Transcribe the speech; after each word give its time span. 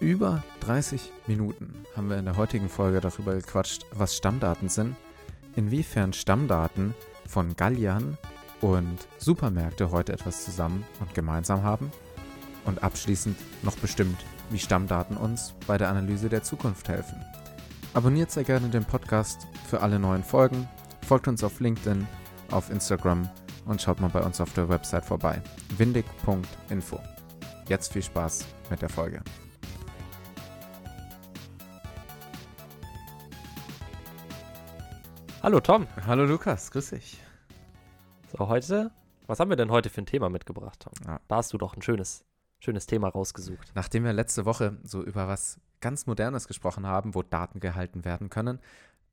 Über 0.00 0.42
30 0.60 1.12
Minuten 1.26 1.74
haben 1.94 2.08
wir 2.08 2.16
in 2.16 2.24
der 2.24 2.38
heutigen 2.38 2.70
Folge 2.70 3.02
darüber 3.02 3.34
gequatscht, 3.34 3.84
was 3.92 4.16
Stammdaten 4.16 4.70
sind, 4.70 4.96
inwiefern 5.56 6.14
Stammdaten 6.14 6.94
von 7.26 7.54
Galliern 7.54 8.16
und 8.62 8.96
Supermärkte 9.18 9.90
heute 9.90 10.14
etwas 10.14 10.42
zusammen 10.42 10.84
und 11.00 11.12
gemeinsam 11.12 11.64
haben 11.64 11.92
und 12.64 12.82
abschließend 12.82 13.36
noch 13.62 13.76
bestimmt, 13.76 14.16
wie 14.48 14.58
Stammdaten 14.58 15.18
uns 15.18 15.52
bei 15.66 15.76
der 15.76 15.90
Analyse 15.90 16.30
der 16.30 16.42
Zukunft 16.42 16.88
helfen. 16.88 17.22
Abonniert 17.92 18.30
sehr 18.30 18.44
gerne 18.44 18.70
den 18.70 18.86
Podcast 18.86 19.48
für 19.68 19.82
alle 19.82 19.98
neuen 19.98 20.24
Folgen, 20.24 20.66
folgt 21.06 21.28
uns 21.28 21.44
auf 21.44 21.60
LinkedIn, 21.60 22.08
auf 22.50 22.70
Instagram 22.70 23.28
und 23.66 23.82
schaut 23.82 24.00
mal 24.00 24.08
bei 24.08 24.22
uns 24.22 24.40
auf 24.40 24.54
der 24.54 24.70
Website 24.70 25.04
vorbei. 25.04 25.42
windig.info. 25.76 26.98
Jetzt 27.68 27.92
viel 27.92 28.02
Spaß 28.02 28.46
mit 28.70 28.80
der 28.80 28.88
Folge. 28.88 29.20
Hallo 35.42 35.58
Tom. 35.58 35.86
Hallo 36.06 36.26
Lukas, 36.26 36.70
grüß 36.70 36.90
dich. 36.90 37.18
So, 38.30 38.48
heute, 38.48 38.90
was 39.26 39.40
haben 39.40 39.48
wir 39.48 39.56
denn 39.56 39.70
heute 39.70 39.88
für 39.88 40.02
ein 40.02 40.06
Thema 40.06 40.28
mitgebracht, 40.28 40.80
Tom? 40.80 40.92
Ja. 41.06 41.18
Da 41.28 41.36
hast 41.36 41.54
du 41.54 41.56
doch 41.56 41.74
ein 41.74 41.80
schönes, 41.80 42.26
schönes 42.58 42.84
Thema 42.84 43.08
rausgesucht. 43.08 43.72
Nachdem 43.74 44.04
wir 44.04 44.12
letzte 44.12 44.44
Woche 44.44 44.76
so 44.82 45.02
über 45.02 45.28
was 45.28 45.58
ganz 45.80 46.04
Modernes 46.04 46.46
gesprochen 46.46 46.86
haben, 46.86 47.14
wo 47.14 47.22
Daten 47.22 47.58
gehalten 47.58 48.04
werden 48.04 48.28
können, 48.28 48.60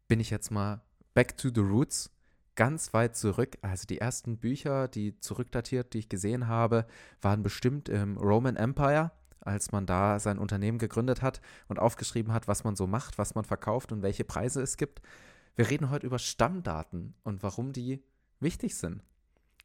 bin 0.10 0.20
ich 0.20 0.30
jetzt 0.30 0.52
mal 0.52 0.82
back 1.14 1.38
to 1.38 1.48
the 1.48 1.62
roots, 1.62 2.12
ganz 2.56 2.94
weit 2.94 3.16
zurück. 3.16 3.58
Also 3.62 3.86
die 3.86 4.00
ersten 4.00 4.38
Bücher, 4.38 4.90
die 4.90 5.18
zurückdatiert, 5.22 5.94
die 5.94 6.00
ich 6.00 6.10
gesehen 6.10 6.50
habe, 6.50 6.88
waren 7.22 7.42
bestimmt 7.42 7.88
im 7.88 8.18
Roman 8.18 8.58
Empire, 8.58 9.12
als 9.40 9.72
man 9.72 9.86
da 9.86 10.20
sein 10.20 10.40
Unternehmen 10.40 10.78
gegründet 10.78 11.22
hat 11.22 11.40
und 11.70 11.80
aufgeschrieben 11.80 12.34
hat, 12.34 12.50
was 12.50 12.66
man 12.66 12.76
so 12.76 12.86
macht, 12.86 13.18
was 13.18 13.34
man 13.34 13.46
verkauft 13.46 13.94
und 13.94 14.02
welche 14.02 14.26
Preise 14.26 14.62
es 14.62 14.76
gibt. 14.76 15.02
Wir 15.58 15.72
reden 15.72 15.90
heute 15.90 16.06
über 16.06 16.20
Stammdaten 16.20 17.16
und 17.24 17.42
warum 17.42 17.74
die 17.74 18.04
wichtig 18.40 18.76
sind. 18.76 19.04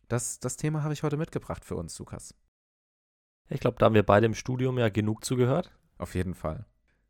Das, 0.08 0.40
das 0.40 0.56
Thema 0.56 0.82
habe 0.82 0.94
ich 0.94 1.02
heute 1.02 1.18
mitgebracht 1.18 1.66
für 1.66 1.76
uns, 1.76 1.98
Lukas. 1.98 2.34
Ich 3.50 3.60
glaube, 3.60 3.76
da 3.78 3.84
haben 3.86 3.94
wir 3.94 4.02
beide 4.02 4.24
im 4.24 4.34
Studium 4.34 4.78
ja 4.78 4.88
genug 4.88 5.22
zugehört. 5.22 5.70
Auf 5.98 6.14
jeden 6.14 6.34
Fall. 6.34 6.64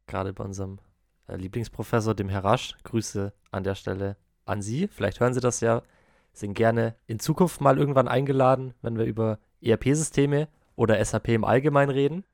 Gerade 0.09 0.33
bei 0.33 0.43
unserem 0.43 0.81
äh, 1.29 1.37
Lieblingsprofessor, 1.37 2.17
dem 2.17 2.29
Herr 2.29 2.43
Rasch. 2.43 2.77
Grüße 2.83 3.33
an 3.53 3.63
der 3.63 3.77
Stelle 3.77 4.17
an 4.47 4.63
Sie. 4.63 4.89
Vielleicht 4.89 5.21
hören 5.21 5.33
Sie 5.33 5.41
das 5.41 5.61
ja. 5.61 5.85
Sind 6.33 6.55
gerne 6.55 6.97
in 7.07 7.21
Zukunft 7.21 7.61
mal 7.61 7.79
irgendwann 7.79 8.09
eingeladen, 8.09 8.75
wenn 8.83 8.99
wir 8.99 9.05
über 9.05 9.39
ERP-Systeme 9.61 10.49
oder 10.75 11.03
SAP 11.05 11.29
im 11.29 11.45
Allgemeinen 11.45 11.93
reden. 11.93 12.25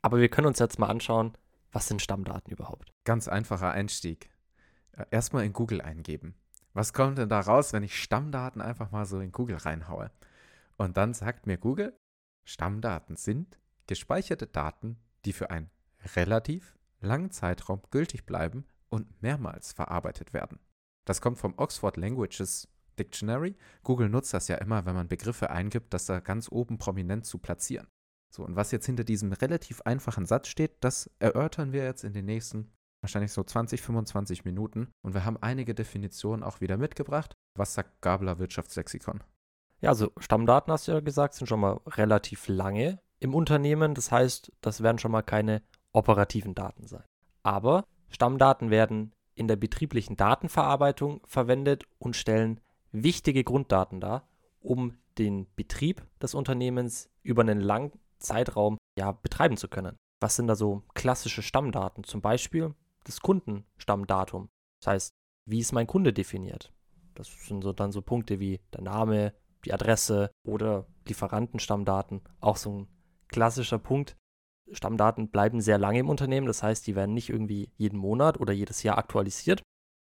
Aber 0.00 0.20
wir 0.20 0.30
können 0.30 0.46
uns 0.46 0.58
jetzt 0.58 0.78
mal 0.78 0.88
anschauen, 0.88 1.36
was 1.70 1.86
sind 1.86 2.00
Stammdaten 2.00 2.50
überhaupt? 2.50 2.94
Ganz 3.04 3.28
einfacher 3.28 3.72
Einstieg. 3.72 4.30
Erstmal 5.10 5.44
in 5.44 5.52
Google 5.52 5.80
eingeben. 5.80 6.34
Was 6.74 6.92
kommt 6.92 7.18
denn 7.18 7.28
da 7.28 7.40
raus, 7.40 7.72
wenn 7.72 7.82
ich 7.82 8.00
Stammdaten 8.00 8.60
einfach 8.60 8.90
mal 8.90 9.04
so 9.04 9.20
in 9.20 9.32
Google 9.32 9.56
reinhaue? 9.56 10.10
Und 10.76 10.96
dann 10.96 11.14
sagt 11.14 11.46
mir 11.46 11.58
Google, 11.58 11.98
Stammdaten 12.44 13.16
sind 13.16 13.58
gespeicherte 13.86 14.46
Daten, 14.46 14.98
die 15.24 15.32
für 15.32 15.50
einen 15.50 15.70
relativ 16.16 16.76
langen 17.00 17.30
Zeitraum 17.30 17.82
gültig 17.90 18.24
bleiben 18.26 18.66
und 18.88 19.22
mehrmals 19.22 19.72
verarbeitet 19.72 20.32
werden. 20.32 20.58
Das 21.04 21.20
kommt 21.20 21.38
vom 21.38 21.54
Oxford 21.56 21.96
Languages 21.96 22.68
Dictionary. 22.98 23.56
Google 23.82 24.08
nutzt 24.08 24.34
das 24.34 24.48
ja 24.48 24.56
immer, 24.56 24.84
wenn 24.84 24.94
man 24.94 25.08
Begriffe 25.08 25.50
eingibt, 25.50 25.92
das 25.94 26.06
da 26.06 26.20
ganz 26.20 26.50
oben 26.50 26.78
prominent 26.78 27.26
zu 27.26 27.38
platzieren. 27.38 27.88
So, 28.30 28.44
und 28.44 28.56
was 28.56 28.70
jetzt 28.70 28.86
hinter 28.86 29.04
diesem 29.04 29.32
relativ 29.32 29.82
einfachen 29.82 30.26
Satz 30.26 30.48
steht, 30.48 30.76
das 30.80 31.10
erörtern 31.18 31.72
wir 31.72 31.84
jetzt 31.84 32.04
in 32.04 32.12
den 32.12 32.24
nächsten 32.24 32.72
wahrscheinlich 33.02 33.32
so 33.32 33.42
20, 33.42 33.82
25 33.82 34.44
Minuten. 34.44 34.88
Und 35.02 35.14
wir 35.14 35.24
haben 35.24 35.36
einige 35.40 35.74
Definitionen 35.74 36.42
auch 36.42 36.60
wieder 36.60 36.76
mitgebracht. 36.76 37.34
Was 37.56 37.74
sagt 37.74 38.00
Gabler 38.00 38.38
Wirtschaftslexikon? 38.38 39.22
Ja, 39.80 39.90
also 39.90 40.12
Stammdaten, 40.18 40.72
hast 40.72 40.88
du 40.88 40.92
ja 40.92 41.00
gesagt, 41.00 41.34
sind 41.34 41.48
schon 41.48 41.60
mal 41.60 41.80
relativ 41.86 42.48
lange 42.48 43.00
im 43.18 43.34
Unternehmen. 43.34 43.94
Das 43.94 44.12
heißt, 44.12 44.52
das 44.60 44.82
werden 44.82 44.98
schon 44.98 45.10
mal 45.10 45.22
keine 45.22 45.62
operativen 45.92 46.54
Daten 46.54 46.86
sein. 46.86 47.04
Aber 47.42 47.84
Stammdaten 48.08 48.70
werden 48.70 49.12
in 49.34 49.48
der 49.48 49.56
betrieblichen 49.56 50.16
Datenverarbeitung 50.16 51.20
verwendet 51.26 51.84
und 51.98 52.16
stellen 52.16 52.60
wichtige 52.92 53.42
Grunddaten 53.42 54.00
dar, 54.00 54.28
um 54.60 54.96
den 55.18 55.46
Betrieb 55.56 56.06
des 56.20 56.34
Unternehmens 56.34 57.10
über 57.22 57.42
einen 57.42 57.60
langen 57.60 57.92
Zeitraum 58.18 58.78
ja, 58.96 59.12
betreiben 59.12 59.56
zu 59.56 59.68
können. 59.68 59.96
Was 60.20 60.36
sind 60.36 60.46
da 60.46 60.54
so 60.54 60.82
klassische 60.94 61.42
Stammdaten? 61.42 62.04
Zum 62.04 62.20
Beispiel 62.20 62.74
das 63.04 63.20
Kundenstammdatum. 63.20 64.48
Das 64.80 64.86
heißt, 64.92 65.14
wie 65.46 65.60
ist 65.60 65.72
mein 65.72 65.86
Kunde 65.86 66.12
definiert? 66.12 66.72
Das 67.14 67.28
sind 67.46 67.62
so 67.62 67.72
dann 67.72 67.92
so 67.92 68.02
Punkte 68.02 68.40
wie 68.40 68.60
der 68.72 68.82
Name, 68.82 69.34
die 69.64 69.72
Adresse 69.72 70.30
oder 70.44 70.86
Lieferantenstammdaten. 71.06 72.22
Auch 72.40 72.56
so 72.56 72.70
ein 72.70 72.88
klassischer 73.28 73.78
Punkt. 73.78 74.16
Stammdaten 74.70 75.28
bleiben 75.28 75.60
sehr 75.60 75.78
lange 75.78 75.98
im 75.98 76.08
Unternehmen, 76.08 76.46
das 76.46 76.62
heißt, 76.62 76.86
die 76.86 76.94
werden 76.94 77.14
nicht 77.14 77.28
irgendwie 77.28 77.70
jeden 77.76 77.98
Monat 77.98 78.40
oder 78.40 78.52
jedes 78.52 78.82
Jahr 78.82 78.96
aktualisiert, 78.96 79.62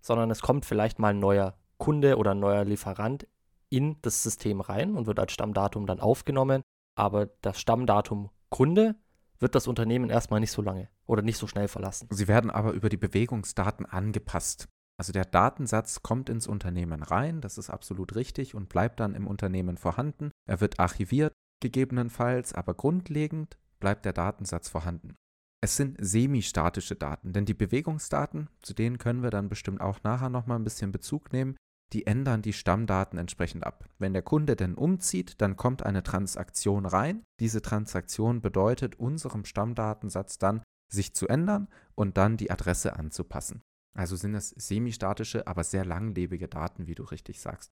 sondern 0.03 0.31
es 0.31 0.43
kommt 0.43 0.67
vielleicht 0.67 0.99
mal 0.99 1.09
ein 1.09 1.21
neuer 1.21 1.57
Kunde 1.79 2.17
oder 2.17 2.33
ein 2.33 2.41
neuer 2.41 2.65
Lieferant 2.65 3.27
in 3.71 3.97
das 4.03 4.23
System 4.23 4.61
rein 4.61 4.97
und 4.97 5.07
wird 5.07 5.19
als 5.19 5.33
Stammdatum 5.33 5.87
dann 5.87 6.01
aufgenommen. 6.01 6.63
Aber 6.97 7.27
das 7.41 7.61
Stammdatum 7.61 8.31
Kunde 8.51 8.97
wird 9.41 9.55
das 9.55 9.67
Unternehmen 9.67 10.11
erstmal 10.11 10.41
nicht 10.41 10.53
so 10.53 10.63
lange 10.63 10.89
oder 11.07 11.23
nicht 11.23 11.39
so 11.39 11.47
schnell 11.47 11.69
verlassen. 11.69 12.09
Sie 12.11 12.29
werden 12.29 12.51
aber 12.51 12.73
über 12.73 12.89
die 12.89 12.97
Bewegungsdaten 12.97 13.87
angepasst. 13.87 14.69
Also 14.99 15.13
der 15.13 15.25
Datensatz 15.25 16.03
kommt 16.03 16.29
ins 16.29 16.47
Unternehmen 16.47 17.03
rein, 17.03 17.41
das 17.41 17.57
ist 17.57 17.71
absolut 17.71 18.15
richtig 18.17 18.55
und 18.55 18.69
bleibt 18.69 19.01
dann 19.01 19.15
im 19.15 19.27
Unternehmen 19.27 19.79
vorhanden. 19.79 20.31
Er 20.47 20.61
wird 20.61 20.79
archiviert, 20.79 21.33
gegebenenfalls, 21.61 22.53
aber 22.53 22.75
grundlegend 22.75 23.57
bleibt 23.81 24.05
der 24.05 24.13
Datensatz 24.13 24.69
vorhanden. 24.69 25.17
Es 25.63 25.77
sind 25.77 25.97
semistatische 26.01 26.97
Daten, 26.97 27.33
denn 27.33 27.45
die 27.45 27.55
Bewegungsdaten, 27.55 28.49
zu 28.61 28.75
denen 28.75 28.99
können 28.99 29.23
wir 29.23 29.31
dann 29.31 29.49
bestimmt 29.49 29.81
auch 29.81 30.03
nachher 30.03 30.31
nochmal 30.31 30.59
ein 30.59 30.65
bisschen 30.65 30.93
Bezug 30.93 31.33
nehmen, 31.33 31.57
die 31.93 32.07
ändern 32.07 32.43
die 32.43 32.53
Stammdaten 32.53 33.19
entsprechend 33.19 33.65
ab. 33.65 33.89
Wenn 33.99 34.13
der 34.13 34.23
Kunde 34.23 34.57
denn 34.57 34.75
umzieht, 34.75 35.41
dann 35.41 35.57
kommt 35.57 35.83
eine 35.83 36.03
Transaktion 36.03 36.87
rein. 36.87 37.23
Diese 37.41 37.63
Transaktion 37.63 38.41
bedeutet 38.41 38.97
unserem 38.97 39.45
Stammdatensatz 39.45 40.39
dann, 40.39 40.63
sich 40.93 41.15
zu 41.15 41.29
ändern 41.29 41.69
und 41.95 42.17
dann 42.17 42.37
die 42.37 42.51
Adresse 42.51 42.97
anzupassen. 42.97 43.63
Also 43.97 44.17
sind 44.17 44.35
es 44.35 44.51
semistatische, 44.51 45.47
aber 45.47 45.65
sehr 45.65 45.85
langlebige 45.85 46.49
Daten, 46.49 46.87
wie 46.87 46.95
du 46.95 47.03
richtig 47.05 47.41
sagst. 47.41 47.71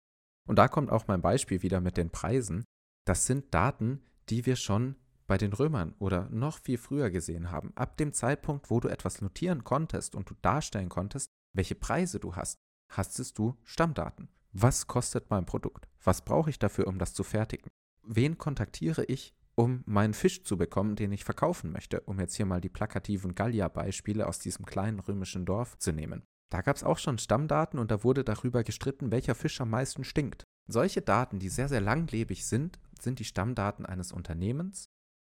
Und 0.49 0.57
da 0.57 0.67
kommt 0.67 0.91
auch 0.91 1.07
mein 1.07 1.21
Beispiel 1.21 1.62
wieder 1.62 1.81
mit 1.81 1.97
den 1.97 2.11
Preisen. 2.11 2.65
Das 3.07 3.27
sind 3.27 3.55
Daten, 3.55 4.03
die 4.28 4.47
wir 4.47 4.57
schon 4.57 4.97
bei 5.27 5.39
den 5.39 5.53
Römern 5.53 5.95
oder 5.99 6.28
noch 6.31 6.59
viel 6.59 6.78
früher 6.78 7.11
gesehen 7.11 7.51
haben. 7.51 7.73
Ab 7.77 7.97
dem 7.99 8.12
Zeitpunkt, 8.12 8.71
wo 8.71 8.81
du 8.81 8.89
etwas 8.89 9.21
notieren 9.21 9.62
konntest 9.62 10.15
und 10.15 10.28
du 10.31 10.34
darstellen 10.43 10.89
konntest, 10.89 11.31
welche 11.55 11.75
Preise 11.75 12.19
du 12.19 12.34
hast, 12.34 12.57
hastest 12.91 13.38
du 13.38 13.56
Stammdaten. 13.65 14.28
Was 14.53 14.87
kostet 14.87 15.31
mein 15.31 15.47
Produkt? 15.47 15.88
Was 16.03 16.25
brauche 16.25 16.50
ich 16.50 16.59
dafür, 16.59 16.87
um 16.87 16.99
das 16.99 17.15
zu 17.15 17.22
fertigen? 17.22 17.69
Wen 18.03 18.38
kontaktiere 18.38 19.04
ich, 19.04 19.34
um 19.54 19.82
meinen 19.87 20.15
Fisch 20.15 20.44
zu 20.44 20.56
bekommen, 20.56 20.97
den 20.97 21.12
ich 21.12 21.25
verkaufen 21.25 21.72
möchte, 21.72 22.00
um 22.03 22.19
jetzt 22.21 22.37
hier 22.37 22.47
mal 22.47 22.60
die 22.60 22.69
plakativen 22.69 23.34
Gallier-Beispiele 23.34 24.27
aus 24.27 24.38
diesem 24.38 24.65
kleinen 24.65 25.00
römischen 25.00 25.44
Dorf 25.44 25.77
zu 25.78 25.93
nehmen. 25.93 26.22
Da 26.50 26.62
gab 26.62 26.77
es 26.77 26.84
auch 26.84 26.98
schon 26.98 27.19
Stammdaten 27.19 27.78
und 27.78 27.91
da 27.91 28.04
wurde 28.04 28.25
darüber 28.25 28.65
gestritten, 28.65 29.10
welcher 29.10 29.34
Fisch 29.34 29.60
am 29.60 29.71
meisten 29.71 30.04
stinkt. 30.04 30.44
Solche 30.66 31.03
Daten, 31.03 31.38
die 31.38 31.48
sehr, 31.48 31.69
sehr 31.69 31.81
langlebig 31.81 32.47
sind, 32.47 32.78
sind 33.00 33.19
die 33.19 33.25
Stammdaten 33.25 33.84
eines 33.84 34.12
Unternehmens 34.12 34.87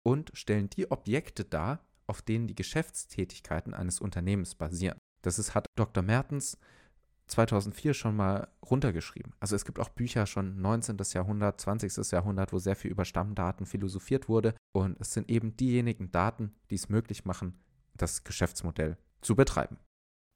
und 0.03 0.31
stellen 0.33 0.69
die 0.69 0.91
Objekte 0.91 1.45
dar, 1.45 1.85
auf 2.07 2.21
denen 2.21 2.47
die 2.47 2.55
Geschäftstätigkeiten 2.55 3.73
eines 3.73 3.99
Unternehmens 3.99 4.55
basieren. 4.55 4.97
Das 5.21 5.39
ist, 5.39 5.55
hat 5.55 5.65
Dr. 5.75 6.03
Mertens 6.03 6.57
2004 7.27 7.93
schon 7.93 8.15
mal 8.15 8.47
runtergeschrieben. 8.69 9.33
Also 9.39 9.55
es 9.55 9.65
gibt 9.65 9.79
auch 9.79 9.89
Bücher 9.89 10.25
schon 10.25 10.61
19. 10.61 10.97
Jahrhundert, 11.13 11.59
20. 11.59 12.11
Jahrhundert, 12.11 12.53
wo 12.53 12.59
sehr 12.59 12.75
viel 12.75 12.91
über 12.91 13.05
Stammdaten 13.05 13.65
philosophiert 13.65 14.29
wurde. 14.29 14.55
Und 14.73 14.99
es 14.99 15.13
sind 15.13 15.29
eben 15.29 15.55
diejenigen 15.57 16.11
Daten, 16.11 16.55
die 16.69 16.75
es 16.75 16.89
möglich 16.89 17.25
machen, 17.25 17.59
das 17.95 18.23
Geschäftsmodell 18.23 18.97
zu 19.21 19.35
betreiben. 19.35 19.77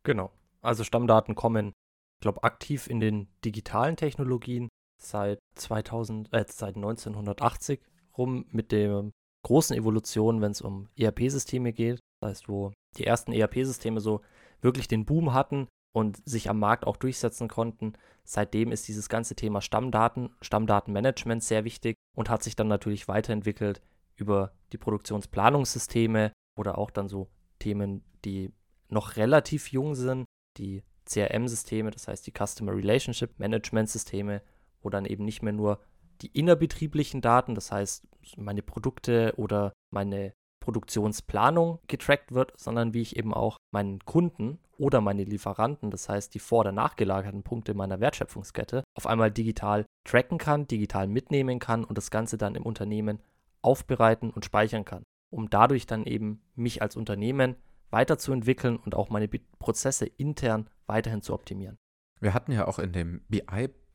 Genau. 0.03 0.31
Also 0.61 0.83
Stammdaten 0.83 1.35
kommen, 1.35 1.67
ich 1.67 2.21
glaube, 2.21 2.43
aktiv 2.43 2.87
in 2.87 2.99
den 2.99 3.27
digitalen 3.45 3.95
Technologien 3.95 4.69
seit 5.01 5.39
2000, 5.55 6.33
äh, 6.33 6.45
seit 6.47 6.75
1980 6.75 7.81
rum 8.17 8.45
mit 8.49 8.71
der 8.71 9.09
großen 9.45 9.75
Evolution, 9.75 10.41
wenn 10.41 10.51
es 10.51 10.61
um 10.61 10.89
ERP-Systeme 10.97 11.71
geht. 11.71 11.99
Das 12.21 12.31
heißt, 12.31 12.49
wo 12.49 12.73
die 12.97 13.05
ersten 13.05 13.31
ERP-Systeme 13.31 14.01
so 14.01 14.21
wirklich 14.61 14.87
den 14.87 15.05
Boom 15.05 15.33
hatten 15.33 15.67
und 15.91 16.21
sich 16.27 16.49
am 16.49 16.59
Markt 16.59 16.85
auch 16.85 16.97
durchsetzen 16.97 17.47
konnten. 17.47 17.93
Seitdem 18.23 18.71
ist 18.71 18.87
dieses 18.87 19.09
ganze 19.09 19.35
Thema 19.35 19.61
Stammdaten, 19.61 20.29
Stammdatenmanagement 20.41 21.43
sehr 21.43 21.63
wichtig 21.63 21.95
und 22.15 22.29
hat 22.29 22.43
sich 22.43 22.55
dann 22.55 22.67
natürlich 22.67 23.07
weiterentwickelt 23.07 23.81
über 24.15 24.51
die 24.71 24.77
Produktionsplanungssysteme 24.77 26.31
oder 26.55 26.77
auch 26.77 26.91
dann 26.91 27.07
so 27.07 27.29
Themen, 27.57 28.03
die 28.25 28.51
noch 28.89 29.15
relativ 29.15 29.71
jung 29.71 29.95
sind, 29.95 30.25
die 30.57 30.83
CRM-Systeme, 31.05 31.91
das 31.91 32.07
heißt 32.07 32.27
die 32.27 32.33
Customer 32.33 32.75
Relationship 32.75 33.39
Management 33.39 33.89
Systeme, 33.89 34.41
wo 34.81 34.89
dann 34.89 35.05
eben 35.05 35.25
nicht 35.25 35.41
mehr 35.41 35.53
nur 35.53 35.79
die 36.21 36.27
innerbetrieblichen 36.27 37.21
Daten, 37.21 37.55
das 37.55 37.71
heißt 37.71 38.07
meine 38.37 38.61
Produkte 38.61 39.33
oder 39.37 39.73
meine 39.89 40.33
Produktionsplanung 40.69 41.79
getrackt 41.87 42.31
wird, 42.31 42.53
sondern 42.55 42.93
wie 42.93 43.01
ich 43.01 43.15
eben 43.15 43.33
auch 43.33 43.57
meinen 43.71 44.05
Kunden 44.05 44.59
oder 44.77 45.01
meine 45.01 45.23
Lieferanten, 45.23 45.89
das 45.89 46.07
heißt 46.07 46.35
die 46.35 46.39
vor- 46.39 46.59
oder 46.59 46.71
nachgelagerten 46.71 47.41
Punkte 47.41 47.73
meiner 47.73 47.99
Wertschöpfungskette, 47.99 48.83
auf 48.93 49.07
einmal 49.07 49.31
digital 49.31 49.87
tracken 50.03 50.37
kann, 50.37 50.67
digital 50.67 51.07
mitnehmen 51.07 51.57
kann 51.57 51.83
und 51.83 51.97
das 51.97 52.11
Ganze 52.11 52.37
dann 52.37 52.53
im 52.53 52.67
Unternehmen 52.67 53.19
aufbereiten 53.63 54.29
und 54.29 54.45
speichern 54.45 54.85
kann, 54.85 55.01
um 55.31 55.49
dadurch 55.49 55.87
dann 55.87 56.05
eben 56.05 56.43
mich 56.53 56.83
als 56.83 56.95
Unternehmen 56.95 57.55
weiterzuentwickeln 57.89 58.77
und 58.77 58.93
auch 58.93 59.09
meine 59.09 59.27
Prozesse 59.27 60.05
intern 60.05 60.69
weiterhin 60.85 61.23
zu 61.23 61.33
optimieren. 61.33 61.77
Wir 62.19 62.35
hatten 62.35 62.51
ja 62.51 62.67
auch 62.67 62.77
in 62.77 62.93
dem 62.93 63.21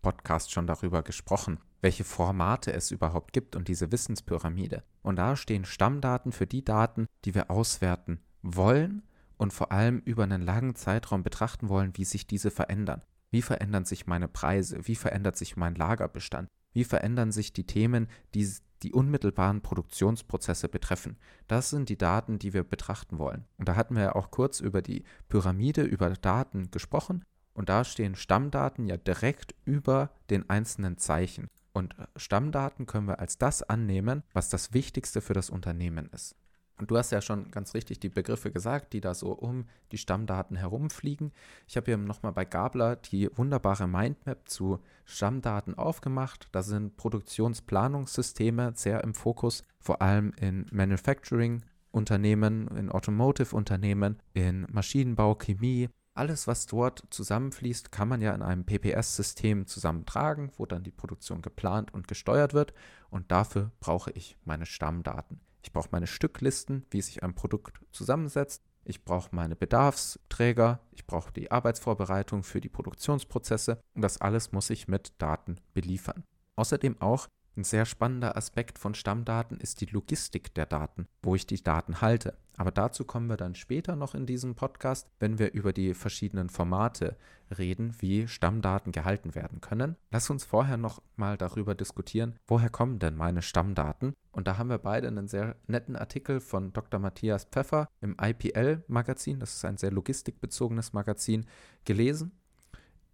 BI-Podcast 0.05 0.53
schon 0.53 0.67
darüber 0.67 1.03
gesprochen, 1.03 1.59
welche 1.81 2.05
Formate 2.05 2.73
es 2.73 2.91
überhaupt 2.91 3.33
gibt 3.33 3.57
und 3.57 3.69
diese 3.69 3.91
Wissenspyramide. 3.91 4.83
Und 5.03 5.17
da 5.17 5.35
stehen 5.35 5.65
Stammdaten 5.65 6.33
für 6.33 6.47
die 6.47 6.65
Daten, 6.65 7.07
die 7.25 7.35
wir 7.35 7.51
auswerten 7.51 8.21
wollen 8.43 9.03
und 9.39 9.53
vor 9.53 9.73
allem 9.73 10.01
über 10.05 10.25
einen 10.25 10.43
langen 10.43 10.75
Zeitraum 10.75 11.23
betrachten 11.23 11.69
wollen, 11.69 11.93
wie 11.97 12.05
sich 12.05 12.27
diese 12.27 12.51
verändern. 12.51 13.03
Wie 13.31 13.43
verändern 13.43 13.85
sich 13.85 14.07
meine 14.07 14.29
Preise? 14.29 14.87
Wie 14.87 14.95
verändert 14.95 15.37
sich 15.37 15.57
mein 15.57 15.75
Lagerbestand? 15.75 16.49
Wie 16.73 16.85
verändern 16.85 17.33
sich 17.33 17.53
die 17.53 17.67
Themen, 17.67 18.09
die 18.35 18.49
die 18.83 18.93
unmittelbaren 18.93 19.63
Produktionsprozesse 19.63 20.69
betreffen. 20.69 21.17
Das 21.49 21.71
sind 21.71 21.89
die 21.89 21.97
Daten, 21.97 22.39
die 22.39 22.53
wir 22.53 22.65
betrachten 22.65 23.19
wollen. 23.19 23.47
Und 23.57 23.67
da 23.67 23.77
hatten 23.77 23.97
wir 23.97 24.03
ja 24.03 24.15
auch 24.15 24.31
kurz 24.31 24.61
über 24.61 24.83
die 24.83 25.05
Pyramide, 25.29 25.83
über 25.83 26.11
Daten 26.11 26.71
gesprochen. 26.71 27.25
Und 27.55 27.69
da 27.69 27.85
stehen 27.85 28.17
Stammdaten 28.17 28.87
ja 28.87 28.97
direkt 28.97 29.55
über 29.65 30.11
den 30.31 30.51
einzelnen 30.51 30.99
Zeichen. 30.99 31.49
Und 31.73 31.95
Stammdaten 32.17 32.87
können 32.87 33.09
wir 33.09 33.21
als 33.21 33.39
das 33.39 33.63
annehmen, 33.63 34.23
was 34.33 34.49
das 34.49 34.75
Wichtigste 34.75 35.21
für 35.21 35.35
das 35.35 35.51
Unternehmen 35.51 36.09
ist. 36.13 36.37
Und 36.77 36.91
du 36.91 36.99
hast 36.99 37.13
ja 37.13 37.21
schon 37.21 37.53
ganz 37.53 37.75
richtig 37.75 38.01
die 38.01 38.09
Begriffe 38.09 38.51
gesagt, 38.51 38.93
die 38.93 39.01
da 39.01 39.15
so 39.15 39.31
um 39.33 39.67
die 39.93 39.99
Stammdaten 39.99 40.57
herumfliegen. 40.57 41.33
Ich 41.69 41.77
habe 41.77 41.87
hier 41.87 41.97
nochmal 41.97 42.33
bei 42.33 42.45
Gabler 42.45 42.97
die 42.97 43.31
wunderbare 43.37 43.87
Mindmap 43.87 44.49
zu 44.49 44.81
Stammdaten 45.05 45.79
aufgemacht. 45.79 46.49
Da 46.51 46.63
sind 46.63 46.97
Produktionsplanungssysteme 46.97 48.73
sehr 48.75 49.05
im 49.05 49.15
Fokus, 49.15 49.63
vor 49.79 50.03
allem 50.03 50.33
in 50.41 50.67
Manufacturing-Unternehmen, 50.73 52.67
in 52.77 52.91
Automotive-Unternehmen, 52.91 54.21
in 54.33 54.67
Maschinenbau, 54.71 55.37
Chemie. 55.37 55.91
Alles, 56.17 56.47
was 56.47 56.67
dort 56.67 57.03
zusammenfließt, 57.11 57.91
kann 57.91 58.07
man 58.09 58.21
ja 58.21 58.33
in 58.35 58.43
einem 58.43 58.65
PPS-System 58.65 59.67
zusammentragen, 59.67 60.53
wo 60.57 60.65
dann 60.65 60.85
die 60.85 60.93
Produktion 60.93 61.43
geplant 61.43 61.93
und 61.93 62.07
gesteuert 62.07 62.55
wird. 62.55 62.73
Und 63.11 63.33
dafür 63.33 63.73
brauche 63.81 64.13
ich 64.13 64.37
meine 64.45 64.65
Stammdaten. 64.65 65.41
Ich 65.63 65.73
brauche 65.73 65.89
meine 65.91 66.07
Stücklisten, 66.07 66.87
wie 66.91 67.03
sich 67.03 67.25
ein 67.25 67.35
Produkt 67.35 67.81
zusammensetzt. 67.91 68.63
Ich 68.85 69.05
brauche 69.05 69.35
meine 69.35 69.57
Bedarfsträger. 69.57 70.79
Ich 70.93 71.05
brauche 71.05 71.33
die 71.33 71.51
Arbeitsvorbereitung 71.51 72.45
für 72.45 72.61
die 72.61 72.69
Produktionsprozesse. 72.69 73.81
Und 73.95 74.03
das 74.03 74.21
alles 74.21 74.53
muss 74.53 74.71
ich 74.71 74.87
mit 74.87 75.15
Daten 75.19 75.57
beliefern. 75.73 76.23
Außerdem 76.55 77.01
auch 77.01 77.27
ein 77.57 77.65
sehr 77.65 77.85
spannender 77.85 78.37
Aspekt 78.37 78.79
von 78.79 78.95
Stammdaten 78.95 79.59
ist 79.59 79.81
die 79.81 79.87
Logistik 79.87 80.55
der 80.55 80.67
Daten, 80.67 81.07
wo 81.23 81.35
ich 81.35 81.47
die 81.47 81.63
Daten 81.63 82.01
halte. 82.01 82.37
Aber 82.57 82.71
dazu 82.71 83.05
kommen 83.05 83.29
wir 83.29 83.37
dann 83.37 83.55
später 83.55 83.97
noch 83.97 84.15
in 84.15 84.27
diesem 84.27 84.55
Podcast, 84.55 85.09
wenn 85.19 85.39
wir 85.39 85.53
über 85.53 85.73
die 85.73 85.95
verschiedenen 85.95 86.51
Formate 86.51 87.17
reden, 87.57 87.95
wie 88.01 88.29
Stammdaten 88.29 88.93
gehalten 88.93 89.35
werden 89.35 89.61
können. 89.61 89.97
Lass 90.11 90.31
uns 90.31 90.45
vorher 90.45 90.77
noch 90.77 91.03
mal 91.17 91.37
darüber 91.37 91.75
diskutieren, 91.75 92.37
woher 92.47 92.71
kommen 92.71 92.99
denn 92.99 93.17
meine 93.17 93.43
Stammdaten? 93.43 94.15
Und 94.33 94.49
da 94.49 94.57
haben 94.59 94.71
wir 94.71 94.79
beide 94.79 95.09
einen 95.09 95.29
sehr 95.29 95.57
netten 95.67 95.97
Artikel 95.97 96.41
von 96.41 96.73
Dr. 96.73 97.01
Matthias 97.01 97.45
Pfeffer 97.45 97.89
im 98.01 98.17
IPL-Magazin, 98.21 99.41
das 99.41 99.55
ist 99.57 99.65
ein 99.65 99.77
sehr 99.77 99.93
logistikbezogenes 99.93 100.93
Magazin, 100.93 101.47
gelesen, 101.85 102.33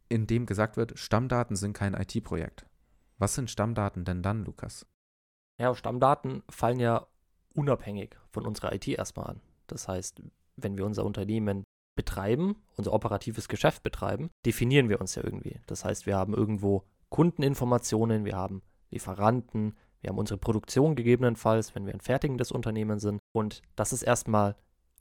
in 0.09 0.27
dem 0.27 0.47
gesagt 0.47 0.77
wird, 0.77 0.99
Stammdaten 0.99 1.57
sind 1.57 1.73
kein 1.73 1.95
IT-Projekt. 1.95 2.67
Was 3.21 3.35
sind 3.35 3.51
Stammdaten 3.51 4.07
denn 4.07 4.23
dann, 4.23 4.47
Lukas? 4.47 4.87
Ja, 5.59 5.75
Stammdaten 5.75 6.43
fallen 6.49 6.81
ja 6.81 7.07
unabhängig 7.53 8.17
von 8.31 8.47
unserer 8.47 8.73
IT 8.75 8.89
erstmal 8.89 9.27
an. 9.27 9.41
Das 9.67 9.89
heißt, 9.89 10.23
wenn 10.57 10.79
wir 10.79 10.87
unser 10.87 11.05
Unternehmen 11.05 11.65
betreiben, 11.95 12.57
unser 12.77 12.95
operatives 12.95 13.49
Geschäft 13.49 13.83
betreiben, 13.83 14.31
definieren 14.47 14.89
wir 14.89 15.03
uns 15.03 15.17
ja 15.17 15.23
irgendwie. 15.23 15.61
Das 15.67 15.85
heißt, 15.85 16.07
wir 16.07 16.17
haben 16.17 16.33
irgendwo 16.33 16.85
Kundeninformationen, 17.11 18.25
wir 18.25 18.37
haben 18.37 18.63
Lieferanten, 18.91 19.77
wir 20.01 20.09
haben 20.09 20.19
unsere 20.19 20.39
Produktion 20.39 20.97
gegebenenfalls, 20.97 21.75
wenn 21.75 21.85
wir 21.85 21.93
ein 21.93 22.01
fertigendes 22.01 22.51
Unternehmen 22.51 23.01
sind. 23.01 23.21
Und 23.33 23.61
das 23.77 23.93
ist 23.93 24.03
erstmal 24.03 24.57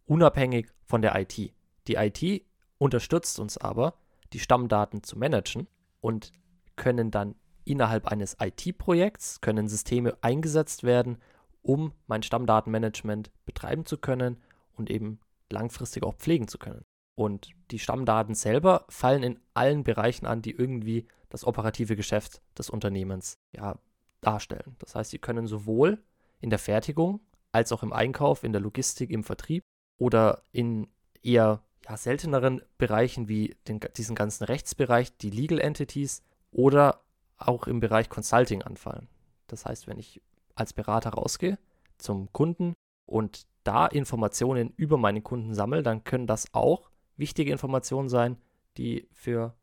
unabhängig 0.06 0.68
von 0.83 1.01
der 1.01 1.18
IT. 1.18 1.54
Die 1.88 1.95
IT 1.95 2.45
unterstützt 2.80 3.39
uns 3.39 3.57
aber, 3.57 3.94
die 4.33 4.39
Stammdaten 4.39 5.04
zu 5.04 5.18
managen 5.18 5.68
und 6.01 6.33
können 6.75 7.12
dann 7.12 7.36
innerhalb 7.69 8.07
eines 8.07 8.38
IT-Projekts 8.39 9.42
können 9.42 9.68
Systeme 9.68 10.18
eingesetzt 10.21 10.83
werden, 10.83 11.18
um 11.62 11.94
mein 12.07 12.24
Stammdatenmanagement 12.24 13.31
betreiben 13.45 13.86
zu 13.86 13.98
können 13.98 14.38
und 14.74 14.89
eben 14.89 15.19
langfristig 15.51 16.04
auch 16.04 16.16
pflegen 16.16 16.48
zu 16.48 16.57
können. 16.57 16.83
Und 17.16 17.51
die 17.71 17.80
Stammdaten 17.80 18.33
selber 18.33 18.86
fallen 18.89 19.24
in 19.24 19.39
allen 19.54 19.83
Bereichen 19.83 20.25
an, 20.25 20.42
die 20.42 20.51
irgendwie 20.51 21.07
das 21.30 21.45
operative 21.45 21.95
Geschäft 21.95 22.42
des 22.57 22.69
Unternehmens 22.69 23.38
ja, 23.51 23.77
darstellen. 24.22 24.75
Das 24.80 24.95
heißt, 24.95 25.12
sie 25.12 25.19
können 25.19 25.45
sowohl 25.48 26.01
in 26.39 26.50
der 26.50 26.60
Fertigung 26.60 27.19
als 27.51 27.72
auch 27.72 27.83
im 27.83 27.94
Einkauf, 27.94 28.44
in 28.44 28.54
der 28.54 28.62
Logistik, 28.62 29.10
im 29.12 29.24
Vertrieb 29.24 29.63
oder 29.98 30.44
in 30.51 30.88
eher 31.22 31.62
ja, 31.88 31.98
selteneren 31.98 32.62
Bereichen 32.77 33.27
wie 33.27 33.56
den, 33.68 33.80
diesen 33.98 34.15
ganzen 34.15 34.45
Rechtsbereich, 34.45 35.18
die 35.18 35.30
Legal 35.30 35.60
Entities 35.60 36.24
oder 36.51 37.01
auch 37.39 37.68
im 37.68 37.80
Bereich 37.80 38.09
Consulting 38.09 38.62
anfallen. 38.62 39.07
Das 39.47 39.65
heißt, 39.65 39.88
wenn 39.88 39.97
ich 39.97 40.21
als 40.56 40.74
Berater 40.74 41.12
rausgehe 41.12 41.57
zum 41.97 42.31
Kunden 42.31 42.74
und 43.06 43.47
da 43.63 43.88
Informationen 43.88 44.74
über 44.77 44.97
meinen 44.97 45.24
Kunden 45.24 45.53
sammle, 45.53 45.83
dann 45.83 46.03
können 46.03 46.27
das 46.27 46.53
auch 46.53 46.89
wichtige 47.17 47.51
Informationen 47.51 48.10
sein, 48.10 48.38
die 48.77 49.08
für 49.12 49.55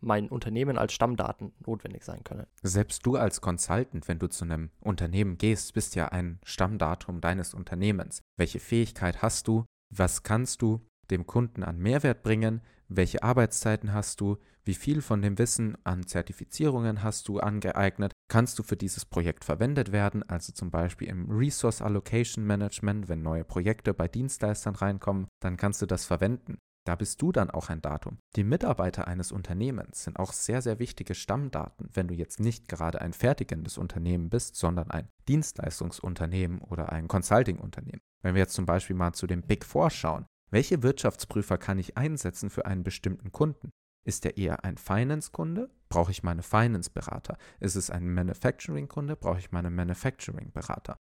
mein 0.00 0.28
Unternehmen 0.28 0.78
als 0.78 0.92
Stammdaten 0.92 1.52
notwendig 1.64 2.04
sein 2.04 2.22
können. 2.22 2.46
Selbst 2.62 3.04
du 3.06 3.16
als 3.16 3.40
Consultant, 3.40 4.08
wenn 4.08 4.18
du 4.18 4.28
zu 4.28 4.44
einem 4.44 4.70
Unternehmen 4.80 5.38
gehst, 5.38 5.74
bist 5.74 5.94
ja 5.94 6.08
ein 6.08 6.38
Stammdatum 6.44 7.20
deines 7.20 7.54
Unternehmens. 7.54 8.22
Welche 8.36 8.60
Fähigkeit 8.60 9.22
hast 9.22 9.48
du? 9.48 9.64
Was 9.90 10.22
kannst 10.22 10.62
du 10.62 10.80
dem 11.10 11.26
Kunden 11.26 11.62
an 11.62 11.78
Mehrwert 11.78 12.22
bringen? 12.22 12.60
Welche 12.88 13.22
Arbeitszeiten 13.22 13.92
hast 13.92 14.20
du, 14.20 14.38
wie 14.64 14.74
viel 14.74 15.00
von 15.00 15.22
dem 15.22 15.38
Wissen 15.38 15.76
an 15.84 16.06
Zertifizierungen 16.06 17.02
hast 17.02 17.28
du 17.28 17.38
angeeignet, 17.38 18.12
kannst 18.28 18.58
du 18.58 18.62
für 18.62 18.76
dieses 18.76 19.04
Projekt 19.04 19.44
verwendet 19.44 19.92
werden, 19.92 20.22
also 20.28 20.52
zum 20.52 20.70
Beispiel 20.70 21.08
im 21.08 21.30
Resource 21.30 21.82
Allocation 21.82 22.44
Management, 22.44 23.08
wenn 23.08 23.22
neue 23.22 23.44
Projekte 23.44 23.94
bei 23.94 24.08
Dienstleistern 24.08 24.74
reinkommen, 24.74 25.28
dann 25.40 25.56
kannst 25.56 25.82
du 25.82 25.86
das 25.86 26.04
verwenden. 26.04 26.58
Da 26.86 26.94
bist 26.94 27.20
du 27.20 27.32
dann 27.32 27.50
auch 27.50 27.68
ein 27.68 27.82
Datum. 27.82 28.18
Die 28.36 28.44
Mitarbeiter 28.44 29.08
eines 29.08 29.32
Unternehmens 29.32 30.04
sind 30.04 30.20
auch 30.20 30.32
sehr, 30.32 30.62
sehr 30.62 30.78
wichtige 30.78 31.16
Stammdaten, 31.16 31.88
wenn 31.92 32.06
du 32.06 32.14
jetzt 32.14 32.38
nicht 32.38 32.68
gerade 32.68 33.00
ein 33.00 33.12
fertigendes 33.12 33.76
Unternehmen 33.76 34.30
bist, 34.30 34.54
sondern 34.54 34.88
ein 34.92 35.08
Dienstleistungsunternehmen 35.28 36.60
oder 36.60 36.92
ein 36.92 37.08
Consulting-Unternehmen. 37.08 38.02
Wenn 38.22 38.34
wir 38.36 38.42
jetzt 38.42 38.54
zum 38.54 38.66
Beispiel 38.66 38.94
mal 38.94 39.12
zu 39.12 39.26
den 39.26 39.42
Big 39.42 39.64
Four 39.64 39.90
schauen, 39.90 40.26
welche 40.50 40.82
Wirtschaftsprüfer 40.82 41.58
kann 41.58 41.78
ich 41.78 41.96
einsetzen 41.96 42.50
für 42.50 42.66
einen 42.66 42.84
bestimmten 42.84 43.32
Kunden? 43.32 43.70
Ist 44.06 44.24
er 44.24 44.36
eher 44.36 44.64
ein 44.64 44.78
Finance-Kunde? 44.78 45.68
Brauche 45.88 46.12
ich 46.12 46.22
meine 46.22 46.42
Finance-Berater? 46.42 47.36
Ist 47.58 47.74
es 47.74 47.90
ein 47.90 48.14
Manufacturing-Kunde? 48.14 49.16
Brauche 49.16 49.40
ich 49.40 49.50
meine 49.50 49.70
Manufacturing-Berater? 49.70 50.96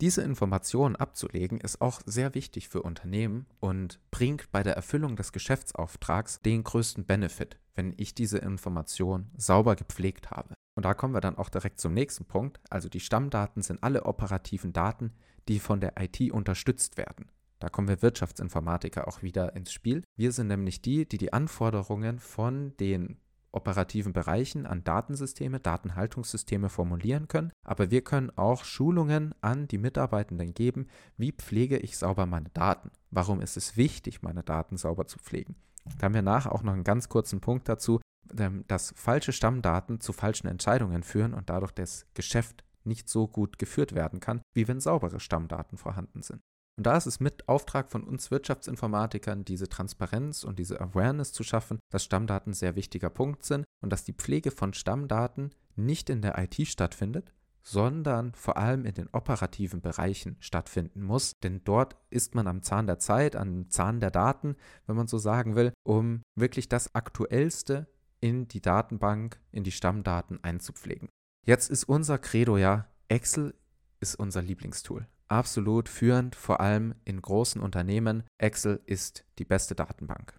Diese 0.00 0.22
Informationen 0.22 0.94
abzulegen 0.94 1.60
ist 1.60 1.80
auch 1.80 2.00
sehr 2.06 2.36
wichtig 2.36 2.68
für 2.68 2.82
Unternehmen 2.82 3.46
und 3.58 3.98
bringt 4.12 4.52
bei 4.52 4.62
der 4.62 4.76
Erfüllung 4.76 5.16
des 5.16 5.32
Geschäftsauftrags 5.32 6.40
den 6.40 6.62
größten 6.62 7.04
Benefit, 7.04 7.58
wenn 7.74 7.94
ich 7.96 8.14
diese 8.14 8.38
Information 8.38 9.32
sauber 9.36 9.74
gepflegt 9.74 10.30
habe. 10.30 10.54
Und 10.76 10.84
da 10.84 10.94
kommen 10.94 11.14
wir 11.14 11.20
dann 11.20 11.36
auch 11.36 11.48
direkt 11.48 11.80
zum 11.80 11.94
nächsten 11.94 12.26
Punkt. 12.26 12.60
Also 12.70 12.88
die 12.88 13.00
Stammdaten 13.00 13.62
sind 13.62 13.82
alle 13.82 14.04
operativen 14.04 14.72
Daten, 14.72 15.12
die 15.48 15.58
von 15.58 15.80
der 15.80 15.94
IT 16.00 16.30
unterstützt 16.30 16.96
werden. 16.96 17.28
Da 17.58 17.68
kommen 17.68 17.88
wir 17.88 18.02
Wirtschaftsinformatiker 18.02 19.08
auch 19.08 19.22
wieder 19.22 19.56
ins 19.56 19.72
Spiel. 19.72 20.04
Wir 20.16 20.32
sind 20.32 20.48
nämlich 20.48 20.80
die, 20.80 21.08
die 21.08 21.18
die 21.18 21.32
Anforderungen 21.32 22.18
von 22.18 22.76
den 22.76 23.18
operativen 23.50 24.12
Bereichen 24.12 24.66
an 24.66 24.84
Datensysteme, 24.84 25.58
Datenhaltungssysteme 25.58 26.68
formulieren 26.68 27.28
können, 27.28 27.50
aber 27.64 27.90
wir 27.90 28.02
können 28.02 28.30
auch 28.36 28.64
Schulungen 28.64 29.34
an 29.40 29.66
die 29.68 29.78
Mitarbeitenden 29.78 30.54
geben, 30.54 30.86
wie 31.16 31.32
pflege 31.32 31.78
ich 31.78 31.96
sauber 31.96 32.26
meine 32.26 32.50
Daten? 32.50 32.90
Warum 33.10 33.40
ist 33.40 33.56
es 33.56 33.76
wichtig, 33.76 34.22
meine 34.22 34.42
Daten 34.42 34.76
sauber 34.76 35.06
zu 35.06 35.18
pflegen? 35.18 35.56
Da 35.96 36.04
haben 36.04 36.14
wir 36.14 36.22
nachher 36.22 36.52
auch 36.52 36.62
noch 36.62 36.74
einen 36.74 36.84
ganz 36.84 37.08
kurzen 37.08 37.40
Punkt 37.40 37.68
dazu, 37.68 38.00
ähm, 38.38 38.64
dass 38.68 38.92
falsche 38.96 39.32
Stammdaten 39.32 40.00
zu 40.00 40.12
falschen 40.12 40.48
Entscheidungen 40.48 41.02
führen 41.02 41.32
und 41.32 41.48
dadurch 41.48 41.72
das 41.72 42.06
Geschäft 42.14 42.64
nicht 42.84 43.08
so 43.08 43.26
gut 43.26 43.58
geführt 43.58 43.94
werden 43.94 44.20
kann, 44.20 44.42
wie 44.54 44.68
wenn 44.68 44.80
saubere 44.80 45.20
Stammdaten 45.20 45.78
vorhanden 45.78 46.22
sind. 46.22 46.42
Und 46.78 46.86
da 46.86 46.96
ist 46.96 47.06
es 47.06 47.18
mit 47.18 47.48
Auftrag 47.48 47.90
von 47.90 48.04
uns 48.04 48.30
Wirtschaftsinformatikern, 48.30 49.44
diese 49.44 49.68
Transparenz 49.68 50.44
und 50.44 50.60
diese 50.60 50.80
Awareness 50.80 51.32
zu 51.32 51.42
schaffen, 51.42 51.80
dass 51.90 52.04
Stammdaten 52.04 52.52
sehr 52.52 52.76
wichtiger 52.76 53.10
Punkt 53.10 53.42
sind 53.42 53.64
und 53.80 53.92
dass 53.92 54.04
die 54.04 54.12
Pflege 54.12 54.52
von 54.52 54.72
Stammdaten 54.72 55.50
nicht 55.74 56.08
in 56.08 56.22
der 56.22 56.38
IT 56.38 56.68
stattfindet, 56.68 57.34
sondern 57.62 58.32
vor 58.32 58.58
allem 58.58 58.84
in 58.84 58.94
den 58.94 59.08
operativen 59.08 59.80
Bereichen 59.80 60.36
stattfinden 60.38 61.02
muss. 61.02 61.32
Denn 61.42 61.62
dort 61.64 61.96
ist 62.10 62.36
man 62.36 62.46
am 62.46 62.62
Zahn 62.62 62.86
der 62.86 63.00
Zeit, 63.00 63.34
am 63.34 63.68
Zahn 63.70 63.98
der 63.98 64.12
Daten, 64.12 64.54
wenn 64.86 64.94
man 64.94 65.08
so 65.08 65.18
sagen 65.18 65.56
will, 65.56 65.72
um 65.82 66.22
wirklich 66.36 66.68
das 66.68 66.94
Aktuellste 66.94 67.88
in 68.20 68.46
die 68.46 68.62
Datenbank, 68.62 69.40
in 69.50 69.64
die 69.64 69.72
Stammdaten 69.72 70.44
einzupflegen. 70.44 71.08
Jetzt 71.44 71.70
ist 71.70 71.88
unser 71.88 72.18
Credo 72.18 72.56
ja, 72.56 72.86
Excel 73.08 73.56
ist 73.98 74.14
unser 74.14 74.42
Lieblingstool 74.42 75.08
absolut 75.28 75.88
führend, 75.88 76.34
vor 76.34 76.60
allem 76.60 76.94
in 77.04 77.20
großen 77.20 77.60
Unternehmen. 77.60 78.24
Excel 78.38 78.80
ist 78.86 79.24
die 79.38 79.44
beste 79.44 79.74
Datenbank. 79.74 80.36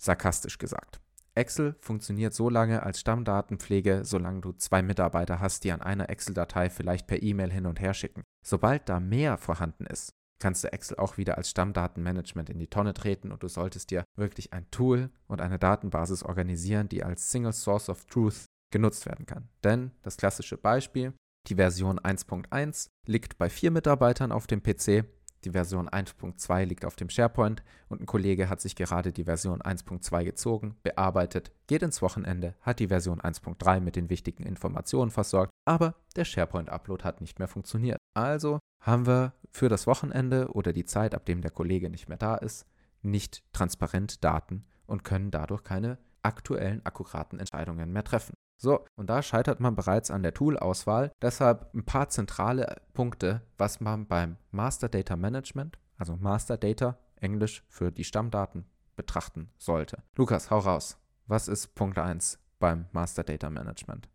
Sarkastisch 0.00 0.58
gesagt. 0.58 1.00
Excel 1.34 1.76
funktioniert 1.80 2.34
so 2.34 2.50
lange 2.50 2.82
als 2.82 3.00
Stammdatenpflege, 3.00 4.04
solange 4.04 4.40
du 4.40 4.52
zwei 4.52 4.82
Mitarbeiter 4.82 5.40
hast, 5.40 5.62
die 5.64 5.72
an 5.72 5.82
einer 5.82 6.10
Excel-Datei 6.10 6.68
vielleicht 6.68 7.06
per 7.06 7.22
E-Mail 7.22 7.52
hin 7.52 7.66
und 7.66 7.80
her 7.80 7.94
schicken. 7.94 8.24
Sobald 8.44 8.88
da 8.88 8.98
mehr 8.98 9.38
vorhanden 9.38 9.86
ist, 9.86 10.10
kannst 10.40 10.64
du 10.64 10.72
Excel 10.72 10.98
auch 10.98 11.16
wieder 11.16 11.36
als 11.36 11.50
Stammdatenmanagement 11.50 12.50
in 12.50 12.58
die 12.58 12.68
Tonne 12.68 12.94
treten 12.94 13.30
und 13.32 13.42
du 13.42 13.48
solltest 13.48 13.90
dir 13.90 14.04
wirklich 14.16 14.52
ein 14.52 14.70
Tool 14.70 15.10
und 15.26 15.40
eine 15.40 15.58
Datenbasis 15.58 16.22
organisieren, 16.22 16.88
die 16.88 17.04
als 17.04 17.30
Single 17.30 17.52
Source 17.52 17.88
of 17.88 18.04
Truth 18.06 18.46
genutzt 18.72 19.06
werden 19.06 19.26
kann. 19.26 19.48
Denn 19.64 19.92
das 20.02 20.16
klassische 20.16 20.56
Beispiel, 20.56 21.12
die 21.48 21.54
Version 21.54 21.98
1.1 21.98 22.90
liegt 23.06 23.38
bei 23.38 23.48
vier 23.48 23.70
Mitarbeitern 23.70 24.32
auf 24.32 24.46
dem 24.46 24.62
PC, 24.62 25.04
die 25.44 25.50
Version 25.50 25.88
1.2 25.88 26.64
liegt 26.64 26.84
auf 26.84 26.96
dem 26.96 27.08
SharePoint 27.08 27.62
und 27.88 28.00
ein 28.00 28.06
Kollege 28.06 28.48
hat 28.48 28.60
sich 28.60 28.74
gerade 28.74 29.12
die 29.12 29.24
Version 29.24 29.62
1.2 29.62 30.24
gezogen, 30.24 30.76
bearbeitet, 30.82 31.52
geht 31.68 31.82
ins 31.82 32.02
Wochenende, 32.02 32.54
hat 32.60 32.80
die 32.80 32.88
Version 32.88 33.20
1.3 33.20 33.80
mit 33.80 33.96
den 33.96 34.10
wichtigen 34.10 34.42
Informationen 34.42 35.10
versorgt, 35.10 35.52
aber 35.64 35.94
der 36.16 36.24
SharePoint-Upload 36.24 37.04
hat 37.04 37.20
nicht 37.20 37.38
mehr 37.38 37.48
funktioniert. 37.48 37.98
Also 38.14 38.58
haben 38.82 39.06
wir 39.06 39.32
für 39.50 39.68
das 39.68 39.86
Wochenende 39.86 40.48
oder 40.52 40.72
die 40.72 40.84
Zeit, 40.84 41.14
ab 41.14 41.24
dem 41.24 41.40
der 41.40 41.52
Kollege 41.52 41.88
nicht 41.88 42.08
mehr 42.08 42.18
da 42.18 42.34
ist, 42.34 42.66
nicht 43.02 43.44
transparent 43.52 44.24
Daten 44.24 44.64
und 44.86 45.04
können 45.04 45.30
dadurch 45.30 45.62
keine 45.62 45.98
aktuellen, 46.22 46.84
akkuraten 46.84 47.38
Entscheidungen 47.38 47.92
mehr 47.92 48.04
treffen. 48.04 48.34
So, 48.60 48.84
und 48.96 49.08
da 49.08 49.22
scheitert 49.22 49.60
man 49.60 49.76
bereits 49.76 50.10
an 50.10 50.24
der 50.24 50.34
Tool-Auswahl. 50.34 51.12
Deshalb 51.22 51.72
ein 51.74 51.84
paar 51.84 52.08
zentrale 52.08 52.82
Punkte, 52.92 53.42
was 53.56 53.80
man 53.80 54.06
beim 54.06 54.36
Master 54.50 54.88
Data 54.88 55.14
Management, 55.14 55.78
also 55.96 56.16
Master 56.16 56.56
Data, 56.56 56.98
Englisch 57.20 57.64
für 57.68 57.92
die 57.92 58.04
Stammdaten, 58.04 58.64
betrachten 58.96 59.48
sollte. 59.58 60.02
Lukas, 60.16 60.50
hau 60.50 60.58
raus. 60.58 60.98
Was 61.28 61.46
ist 61.46 61.76
Punkt 61.76 61.98
1 61.98 62.40
beim 62.58 62.86
Master 62.90 63.22
Data 63.22 63.48
Management? 63.48 64.08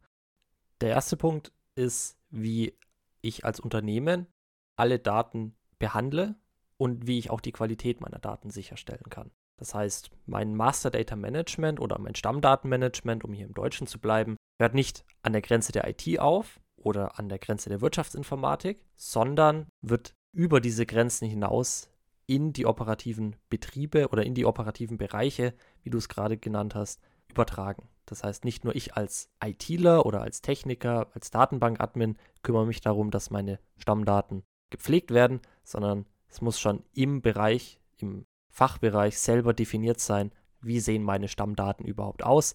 Der 0.82 0.90
erste 0.90 1.16
Punkt 1.16 1.54
ist, 1.76 2.18
wie 2.30 2.78
ich 3.22 3.46
als 3.46 3.62
Unternehmen 3.62 4.28
alle 4.76 5.00
Daten 5.00 5.56
behandle 5.80 6.36
und 6.76 7.08
wie 7.08 7.18
ich 7.18 7.30
auch 7.30 7.40
die 7.40 7.54
Qualität 7.54 8.02
meiner 8.02 8.20
Daten 8.20 8.50
sicherstellen 8.50 9.10
kann. 9.10 9.32
Das 9.64 9.74
heißt, 9.74 10.12
mein 10.26 10.56
Master 10.56 10.92
Data 10.92 11.16
Management 11.16 11.80
oder 11.80 11.98
mein 11.98 12.16
Stammdatenmanagement, 12.16 13.24
um 13.24 13.32
hier 13.32 13.46
im 13.46 13.54
Deutschen 13.54 13.88
zu 13.88 13.98
bleiben, 13.98 14.36
hört 14.60 14.74
nicht 14.74 15.06
an 15.22 15.32
der 15.32 15.42
Grenze 15.42 15.72
der 15.72 15.88
IT 15.88 16.20
auf 16.20 16.60
oder 16.76 17.18
an 17.18 17.30
der 17.30 17.40
Grenze 17.40 17.70
der 17.70 17.80
Wirtschaftsinformatik, 17.80 18.84
sondern 18.98 19.68
wird 19.82 20.16
über 20.34 20.60
diese 20.60 20.86
Grenzen 20.86 21.30
hinaus 21.30 21.90
in 22.26 22.52
die 22.52 22.66
operativen 22.66 23.38
Betriebe 23.48 24.10
oder 24.10 24.26
in 24.26 24.34
die 24.34 24.44
operativen 24.44 24.98
Bereiche, 24.98 25.54
wie 25.82 25.90
du 25.90 25.98
es 25.98 26.10
gerade 26.10 26.38
genannt 26.38 26.76
hast, 26.76 27.00
übertragen. 27.30 27.88
Das 28.06 28.26
heißt, 28.26 28.44
nicht 28.44 28.66
nur 28.66 28.76
ich 28.76 28.98
als 28.98 29.30
ITler 29.42 30.06
oder 30.06 30.20
als 30.20 30.42
Techniker, 30.42 31.08
als 31.14 31.32
Datenbankadmin 31.32 32.18
kümmere 32.42 32.66
mich 32.66 32.82
darum, 32.82 33.12
dass 33.12 33.32
meine 33.32 33.60
Stammdaten 33.78 34.44
gepflegt 34.72 35.12
werden, 35.12 35.40
sondern 35.64 36.06
es 36.28 36.42
muss 36.42 36.60
schon 36.60 36.84
im 36.92 37.22
Bereich, 37.22 37.80
im 37.96 38.26
Fachbereich 38.54 39.20
selber 39.20 39.54
definiert 39.54 40.00
sein, 40.00 40.32
wie 40.62 40.80
sehen 40.80 41.04
meine 41.04 41.28
Stammdaten 41.28 41.86
überhaupt 41.86 42.24
aus. 42.24 42.54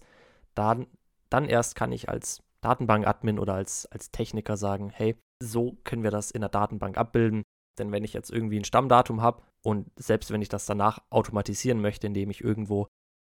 Dann, 0.55 0.87
dann 1.29 1.45
erst 1.45 1.75
kann 1.75 1.91
ich 1.91 2.09
als 2.09 2.41
Datenbank-Admin 2.61 3.37
oder 3.37 3.53
als, 3.53 3.85
als 3.87 4.11
Techniker 4.11 4.57
sagen, 4.57 4.89
hey, 4.89 5.17
so 5.41 5.77
können 5.83 6.03
wir 6.03 6.11
das 6.11 6.31
in 6.31 6.41
der 6.41 6.49
Datenbank 6.49 6.97
abbilden. 6.97 7.43
Denn 7.77 7.91
wenn 7.91 8.03
ich 8.03 8.13
jetzt 8.13 8.31
irgendwie 8.31 8.59
ein 8.59 8.65
Stammdatum 8.65 9.21
habe 9.21 9.43
und 9.61 9.89
selbst 9.97 10.31
wenn 10.31 10.41
ich 10.41 10.49
das 10.49 10.65
danach 10.65 10.99
automatisieren 11.09 11.81
möchte, 11.81 12.07
indem 12.07 12.29
ich 12.29 12.43
irgendwo 12.43 12.87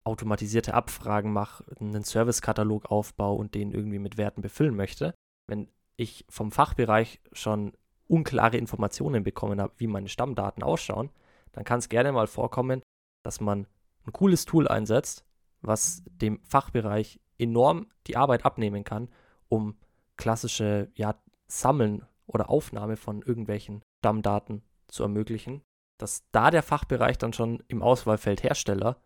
automatisierte 0.06 0.74
Abfragen 0.74 1.32
mache, 1.32 1.64
einen 1.80 2.04
Servicekatalog 2.04 2.92
aufbaue 2.92 3.38
und 3.38 3.56
den 3.56 3.72
irgendwie 3.72 4.00
mit 4.00 4.18
Werten 4.18 4.42
befüllen 4.42 4.76
möchte, 4.76 5.14
wenn 5.48 5.70
ich 5.96 6.26
vom 6.30 6.52
Fachbereich 6.52 7.22
schon 7.32 7.74
unklare 8.08 8.58
Informationen 8.58 9.24
bekommen 9.24 9.62
habe, 9.62 9.74
wie 9.78 9.88
meine 9.88 10.10
Stammdaten 10.10 10.64
ausschauen, 10.64 11.10
dann 11.54 11.64
kann 11.64 11.80
es 11.80 11.90
gerne 11.90 12.12
mal 12.12 12.28
vorkommen, 12.28 12.82
dass 13.24 13.40
man 13.40 13.68
ein 14.06 14.12
cooles 14.12 14.46
Tool 14.46 14.68
einsetzt, 14.68 15.26
was 15.62 16.04
dem 16.06 16.42
Fachbereich 16.44 17.20
enorm 17.38 17.88
die 18.08 18.18
Arbeit 18.18 18.46
abnehmen 18.46 18.84
kann, 18.84 19.10
um 19.48 19.78
klassische 20.18 20.92
ja, 20.96 21.16
Sammeln 21.48 22.06
oder 22.28 22.50
Aufnahme 22.50 22.98
von 22.98 23.22
irgendwelchen 23.22 23.82
Stammdaten 24.00 24.64
zu 24.88 25.04
ermöglichen, 25.04 25.62
dass 25.98 26.24
da 26.32 26.52
der 26.52 26.64
Fachbereich 26.64 27.18
dann 27.18 27.34
schon 27.34 27.64
im 27.68 27.82
Auswahlfeld 27.82 28.44
Hersteller 28.44 28.98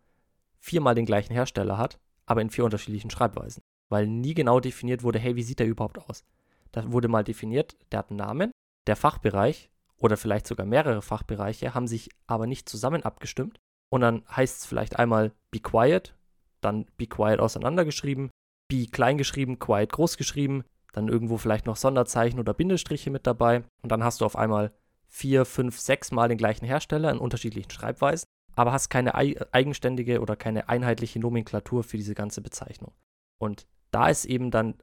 viermal 0.58 0.94
den 0.94 1.06
gleichen 1.06 1.32
Hersteller 1.32 1.78
hat, 1.78 1.98
aber 2.26 2.42
in 2.42 2.50
vier 2.50 2.64
unterschiedlichen 2.64 3.10
Schreibweisen, 3.10 3.62
weil 3.88 4.06
nie 4.06 4.34
genau 4.34 4.60
definiert 4.60 5.02
wurde, 5.02 5.18
hey, 5.18 5.36
wie 5.36 5.42
sieht 5.42 5.60
der 5.60 5.66
überhaupt 5.66 5.98
aus? 5.98 6.24
Da 6.72 6.92
wurde 6.92 7.08
mal 7.08 7.24
definiert, 7.24 7.76
der 7.92 8.00
hat 8.00 8.10
einen 8.10 8.18
Namen, 8.18 8.50
der 8.86 8.96
Fachbereich 8.96 9.70
oder 9.98 10.16
vielleicht 10.16 10.46
sogar 10.46 10.66
mehrere 10.66 11.02
Fachbereiche 11.02 11.74
haben 11.74 11.88
sich 11.88 12.10
aber 12.26 12.46
nicht 12.46 12.68
zusammen 12.68 13.02
abgestimmt. 13.02 13.58
Und 13.90 14.00
dann 14.02 14.22
heißt 14.30 14.60
es 14.60 14.66
vielleicht 14.66 14.98
einmal 14.98 15.32
Be 15.50 15.60
Quiet, 15.60 16.14
dann 16.60 16.86
Be 16.96 17.06
Quiet 17.06 17.40
auseinandergeschrieben, 17.40 18.30
Be 18.68 18.86
klein 18.86 19.18
geschrieben, 19.18 19.58
Quiet 19.58 19.92
groß 19.92 20.16
geschrieben, 20.16 20.64
dann 20.92 21.08
irgendwo 21.08 21.36
vielleicht 21.36 21.66
noch 21.66 21.76
Sonderzeichen 21.76 22.38
oder 22.38 22.54
Bindestriche 22.54 23.10
mit 23.10 23.26
dabei. 23.26 23.64
Und 23.82 23.90
dann 23.90 24.04
hast 24.04 24.20
du 24.20 24.24
auf 24.24 24.36
einmal 24.36 24.72
vier, 25.08 25.44
fünf, 25.44 25.78
sechs 25.78 26.12
Mal 26.12 26.28
den 26.28 26.38
gleichen 26.38 26.66
Hersteller 26.66 27.10
in 27.10 27.18
unterschiedlichen 27.18 27.70
Schreibweisen, 27.70 28.26
aber 28.54 28.72
hast 28.72 28.90
keine 28.90 29.14
eigenständige 29.14 30.20
oder 30.20 30.36
keine 30.36 30.68
einheitliche 30.68 31.18
Nomenklatur 31.18 31.82
für 31.82 31.96
diese 31.96 32.14
ganze 32.14 32.42
Bezeichnung. 32.42 32.92
Und 33.38 33.66
da 33.90 34.08
ist 34.08 34.26
eben 34.26 34.50
dann 34.50 34.74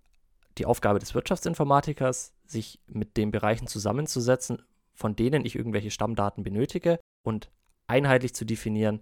die 0.57 0.65
Aufgabe 0.65 0.99
des 0.99 1.13
Wirtschaftsinformatikers, 1.13 2.33
sich 2.45 2.79
mit 2.87 3.17
den 3.17 3.31
Bereichen 3.31 3.67
zusammenzusetzen 3.67 4.63
von 4.95 5.15
denen 5.15 5.45
ich 5.45 5.55
irgendwelche 5.55 5.91
Stammdaten 5.91 6.43
benötige 6.43 6.99
und 7.23 7.51
einheitlich 7.87 8.33
zu 8.33 8.45
definieren, 8.45 9.01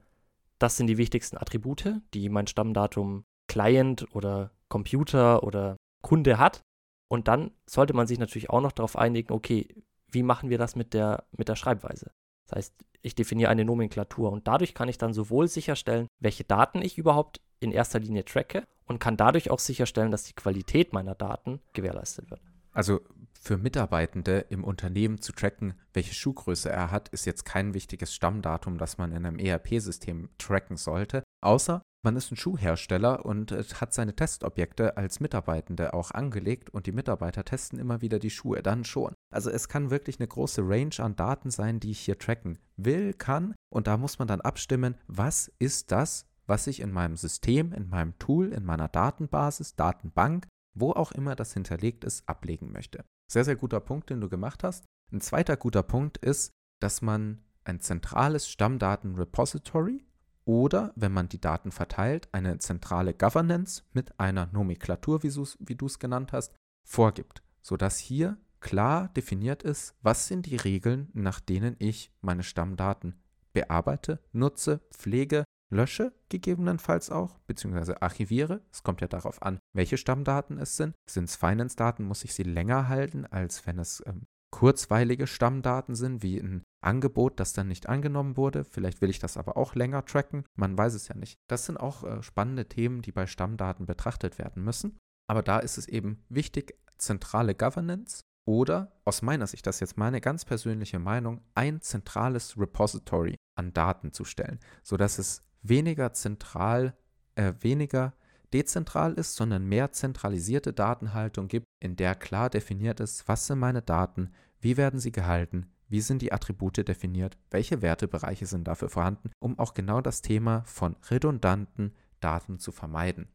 das 0.59 0.77
sind 0.77 0.87
die 0.87 0.97
wichtigsten 0.97 1.37
Attribute, 1.37 2.01
die 2.13 2.29
mein 2.29 2.47
Stammdatum 2.47 3.25
Client 3.47 4.07
oder 4.15 4.51
Computer 4.69 5.43
oder 5.43 5.77
Kunde 6.01 6.37
hat. 6.37 6.61
Und 7.09 7.27
dann 7.27 7.51
sollte 7.65 7.93
man 7.93 8.07
sich 8.07 8.17
natürlich 8.17 8.49
auch 8.49 8.61
noch 8.61 8.71
darauf 8.71 8.97
einigen, 8.97 9.33
okay, 9.33 9.67
wie 10.09 10.23
machen 10.23 10.49
wir 10.49 10.57
das 10.57 10.75
mit 10.75 10.93
der, 10.93 11.25
mit 11.37 11.49
der 11.49 11.55
Schreibweise? 11.55 12.11
Das 12.47 12.57
heißt, 12.57 12.85
ich 13.01 13.15
definiere 13.15 13.49
eine 13.49 13.65
Nomenklatur 13.65 14.31
und 14.31 14.47
dadurch 14.47 14.73
kann 14.73 14.89
ich 14.89 14.97
dann 14.97 15.13
sowohl 15.13 15.47
sicherstellen, 15.47 16.07
welche 16.19 16.43
Daten 16.43 16.81
ich 16.81 16.97
überhaupt 16.97 17.41
in 17.59 17.71
erster 17.71 17.99
Linie 17.99 18.25
tracke 18.25 18.63
und 18.85 18.99
kann 18.99 19.17
dadurch 19.17 19.51
auch 19.51 19.59
sicherstellen, 19.59 20.11
dass 20.11 20.23
die 20.23 20.33
Qualität 20.33 20.93
meiner 20.93 21.15
Daten 21.15 21.61
gewährleistet 21.73 22.31
wird. 22.31 22.41
Also 22.71 23.01
für 23.43 23.57
Mitarbeitende 23.57 24.45
im 24.49 24.63
Unternehmen 24.63 25.19
zu 25.19 25.33
tracken, 25.33 25.73
welche 25.93 26.13
Schuhgröße 26.13 26.69
er 26.69 26.91
hat, 26.91 27.09
ist 27.09 27.25
jetzt 27.25 27.43
kein 27.43 27.73
wichtiges 27.73 28.15
Stammdatum, 28.15 28.77
das 28.77 28.97
man 28.97 29.11
in 29.11 29.25
einem 29.25 29.37
ERP-System 29.37 30.29
tracken 30.37 30.77
sollte, 30.77 31.23
außer 31.41 31.81
man 32.05 32.15
ist 32.15 32.31
ein 32.31 32.37
Schuhhersteller 32.37 33.25
und 33.25 33.51
hat 33.51 33.93
seine 33.93 34.15
Testobjekte 34.15 34.95
als 34.95 35.19
Mitarbeitende 35.19 35.93
auch 35.93 36.11
angelegt 36.11 36.69
und 36.69 36.85
die 36.85 36.93
Mitarbeiter 36.93 37.43
testen 37.43 37.79
immer 37.79 38.01
wieder 38.01 38.17
die 38.17 38.29
Schuhe, 38.29 38.63
dann 38.63 38.85
schon. 38.85 39.13
Also 39.29 39.49
es 39.49 39.67
kann 39.67 39.91
wirklich 39.91 40.19
eine 40.19 40.27
große 40.27 40.61
Range 40.61 40.95
an 40.99 41.17
Daten 41.17 41.51
sein, 41.51 41.81
die 41.81 41.91
ich 41.91 41.99
hier 41.99 42.17
tracken 42.17 42.59
will, 42.77 43.13
kann 43.13 43.55
und 43.69 43.87
da 43.87 43.97
muss 43.97 44.19
man 44.19 44.27
dann 44.29 44.41
abstimmen, 44.41 44.95
was 45.07 45.51
ist 45.59 45.91
das, 45.91 46.25
was 46.45 46.67
ich 46.67 46.79
in 46.79 46.91
meinem 46.91 47.17
System, 47.17 47.73
in 47.73 47.89
meinem 47.89 48.17
Tool, 48.19 48.53
in 48.53 48.63
meiner 48.63 48.87
Datenbasis, 48.87 49.75
Datenbank, 49.75 50.47
wo 50.73 50.91
auch 50.91 51.11
immer 51.11 51.35
das 51.35 51.53
hinterlegt 51.53 52.05
ist, 52.05 52.27
ablegen 52.27 52.71
möchte. 52.71 53.03
Sehr, 53.33 53.45
sehr 53.45 53.55
guter 53.55 53.79
Punkt, 53.79 54.11
den 54.11 54.21
du 54.21 54.29
gemacht 54.29 54.63
hast. 54.63 54.85
Ein 55.11 55.19
zweiter 55.19 55.57
guter 55.57 55.81
Punkt 55.81 56.19
ist, 56.19 56.51
dass 56.79 57.01
man 57.01 57.43
ein 57.63 57.79
zentrales 57.79 58.47
Stammdaten-Repository 58.47 60.05
oder, 60.45 60.93
wenn 60.95 61.13
man 61.13 61.29
die 61.29 61.41
Daten 61.41 61.71
verteilt, 61.71 62.29
eine 62.31 62.59
zentrale 62.59 63.15
Governance 63.15 63.81
mit 63.91 64.19
einer 64.19 64.45
Nomenklatur, 64.53 65.23
wie 65.23 65.75
du 65.75 65.85
es 65.87 65.97
genannt 65.97 66.31
hast, 66.31 66.53
vorgibt, 66.83 67.41
sodass 67.63 67.97
hier 67.97 68.37
klar 68.59 69.07
definiert 69.15 69.63
ist, 69.63 69.95
was 70.03 70.27
sind 70.27 70.45
die 70.45 70.57
Regeln, 70.57 71.09
nach 71.13 71.39
denen 71.39 71.75
ich 71.79 72.11
meine 72.21 72.43
Stammdaten 72.43 73.19
bearbeite, 73.51 74.19
nutze, 74.31 74.81
pflege, 74.91 75.43
lösche 75.73 76.13
gegebenenfalls 76.29 77.09
auch, 77.09 77.37
beziehungsweise 77.47 78.01
archiviere. 78.01 78.61
Es 78.71 78.83
kommt 78.83 79.01
ja 79.01 79.07
darauf 79.07 79.41
an, 79.41 79.59
welche 79.73 79.97
Stammdaten 79.97 80.57
es 80.57 80.77
sind. 80.77 80.95
Sind 81.09 81.25
es 81.25 81.35
Finance-Daten, 81.35 82.03
muss 82.03 82.23
ich 82.23 82.33
sie 82.33 82.43
länger 82.43 82.87
halten, 82.87 83.25
als 83.25 83.65
wenn 83.65 83.79
es 83.79 84.03
ähm, 84.05 84.23
kurzweilige 84.51 85.25
Stammdaten 85.25 85.95
sind, 85.95 86.21
wie 86.21 86.37
ein 86.37 86.63
Angebot, 86.81 87.39
das 87.39 87.53
dann 87.53 87.67
nicht 87.67 87.89
angenommen 87.89 88.37
wurde. 88.37 88.63
Vielleicht 88.63 89.01
will 89.01 89.09
ich 89.09 89.19
das 89.19 89.35
aber 89.35 89.57
auch 89.57 89.73
länger 89.73 90.05
tracken. 90.05 90.45
Man 90.55 90.77
weiß 90.77 90.93
es 90.93 91.07
ja 91.07 91.15
nicht. 91.15 91.35
Das 91.49 91.65
sind 91.65 91.77
auch 91.77 92.03
äh, 92.03 92.21
spannende 92.21 92.67
Themen, 92.67 93.01
die 93.01 93.11
bei 93.11 93.25
Stammdaten 93.25 93.85
betrachtet 93.85 94.37
werden 94.37 94.63
müssen. 94.63 94.97
Aber 95.27 95.41
da 95.41 95.59
ist 95.59 95.77
es 95.77 95.87
eben 95.87 96.23
wichtig, 96.29 96.77
zentrale 96.97 97.55
Governance 97.55 98.21
oder 98.45 98.91
aus 99.05 99.21
meiner 99.21 99.47
Sicht, 99.47 99.65
das 99.65 99.77
ist 99.77 99.81
jetzt 99.81 99.97
meine 99.97 100.21
ganz 100.21 100.45
persönliche 100.45 100.99
Meinung, 100.99 101.41
ein 101.55 101.81
zentrales 101.81 102.57
Repository 102.57 103.35
an 103.55 103.73
Daten 103.73 104.11
zu 104.11 104.25
stellen, 104.25 104.59
sodass 104.83 105.17
es 105.17 105.41
weniger 105.63 106.13
zentral, 106.13 106.93
äh, 107.35 107.53
weniger 107.61 108.13
dezentral 108.53 109.13
ist, 109.13 109.35
sondern 109.35 109.65
mehr 109.65 109.91
zentralisierte 109.91 110.73
Datenhaltung 110.73 111.47
gibt, 111.47 111.65
in 111.79 111.95
der 111.95 112.15
klar 112.15 112.49
definiert 112.49 112.99
ist, 112.99 113.27
was 113.27 113.47
sind 113.47 113.59
meine 113.59 113.81
Daten, 113.81 114.31
wie 114.59 114.77
werden 114.77 114.99
sie 114.99 115.11
gehalten, 115.11 115.71
wie 115.87 116.01
sind 116.01 116.21
die 116.21 116.31
Attribute 116.31 116.87
definiert, 116.87 117.37
welche 117.49 117.81
Wertebereiche 117.81 118.45
sind 118.45 118.67
dafür 118.67 118.89
vorhanden, 118.89 119.31
um 119.39 119.57
auch 119.57 119.73
genau 119.73 120.01
das 120.01 120.21
Thema 120.21 120.63
von 120.65 120.95
redundanten 121.09 121.93
Daten 122.19 122.59
zu 122.59 122.71
vermeiden. 122.71 123.27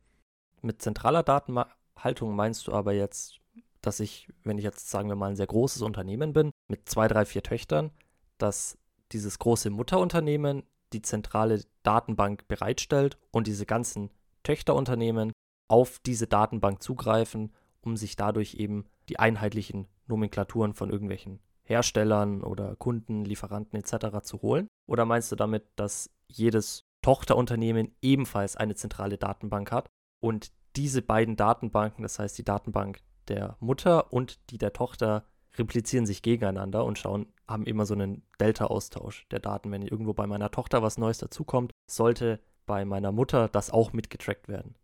Mit 0.62 0.80
zentraler 0.82 1.22
Datenhaltung 1.22 2.34
meinst 2.34 2.66
du 2.66 2.72
aber 2.72 2.92
jetzt, 2.92 3.40
dass 3.80 4.00
ich, 4.00 4.32
wenn 4.44 4.58
ich 4.58 4.64
jetzt 4.64 4.90
sagen 4.90 5.08
wir 5.08 5.16
mal 5.16 5.30
ein 5.30 5.36
sehr 5.36 5.46
großes 5.46 5.82
Unternehmen 5.82 6.32
bin, 6.32 6.50
mit 6.68 6.88
zwei, 6.88 7.08
drei, 7.08 7.24
vier 7.24 7.42
Töchtern, 7.42 7.90
dass 8.38 8.78
dieses 9.12 9.38
große 9.38 9.70
Mutterunternehmen 9.70 10.62
die 10.92 11.02
zentrale 11.02 11.62
Datenbank 11.82 12.48
bereitstellt 12.48 13.18
und 13.30 13.46
diese 13.46 13.66
ganzen 13.66 14.10
Töchterunternehmen 14.42 15.32
auf 15.68 15.98
diese 15.98 16.26
Datenbank 16.26 16.82
zugreifen, 16.82 17.52
um 17.82 17.96
sich 17.96 18.16
dadurch 18.16 18.54
eben 18.54 18.86
die 19.08 19.18
einheitlichen 19.18 19.86
Nomenklaturen 20.06 20.74
von 20.74 20.90
irgendwelchen 20.90 21.40
Herstellern 21.62 22.42
oder 22.42 22.76
Kunden, 22.76 23.24
Lieferanten 23.24 23.78
etc. 23.78 24.22
zu 24.22 24.40
holen? 24.40 24.68
Oder 24.86 25.04
meinst 25.04 25.30
du 25.30 25.36
damit, 25.36 25.66
dass 25.76 26.10
jedes 26.26 26.82
Tochterunternehmen 27.02 27.94
ebenfalls 28.00 28.56
eine 28.56 28.74
zentrale 28.74 29.18
Datenbank 29.18 29.70
hat 29.70 29.88
und 30.20 30.52
diese 30.76 31.02
beiden 31.02 31.36
Datenbanken, 31.36 32.02
das 32.02 32.18
heißt 32.18 32.38
die 32.38 32.44
Datenbank 32.44 33.00
der 33.28 33.56
Mutter 33.60 34.12
und 34.12 34.38
die 34.50 34.58
der 34.58 34.72
Tochter, 34.72 35.24
replizieren 35.58 36.06
sich 36.06 36.22
gegeneinander 36.22 36.84
und 36.84 36.98
schauen, 36.98 37.26
haben 37.46 37.64
immer 37.64 37.86
so 37.86 37.94
einen 37.94 38.22
Delta-Austausch 38.40 39.26
der 39.30 39.40
Daten. 39.40 39.70
Wenn 39.70 39.82
irgendwo 39.82 40.12
bei 40.12 40.26
meiner 40.26 40.50
Tochter 40.50 40.82
was 40.82 40.98
Neues 40.98 41.18
dazukommt, 41.18 41.72
sollte 41.86 42.40
bei 42.66 42.84
meiner 42.84 43.12
Mutter 43.12 43.48
das 43.48 43.70
auch 43.70 43.92
mitgetrackt 43.92 44.48
werden. 44.48 44.74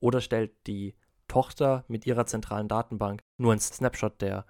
Oder 0.00 0.20
stellt 0.20 0.52
die 0.66 0.94
Tochter 1.28 1.84
mit 1.88 2.06
ihrer 2.06 2.26
zentralen 2.26 2.68
Datenbank 2.68 3.20
nur 3.38 3.52
ein 3.52 3.60
Snapshot 3.60 4.20
der 4.20 4.46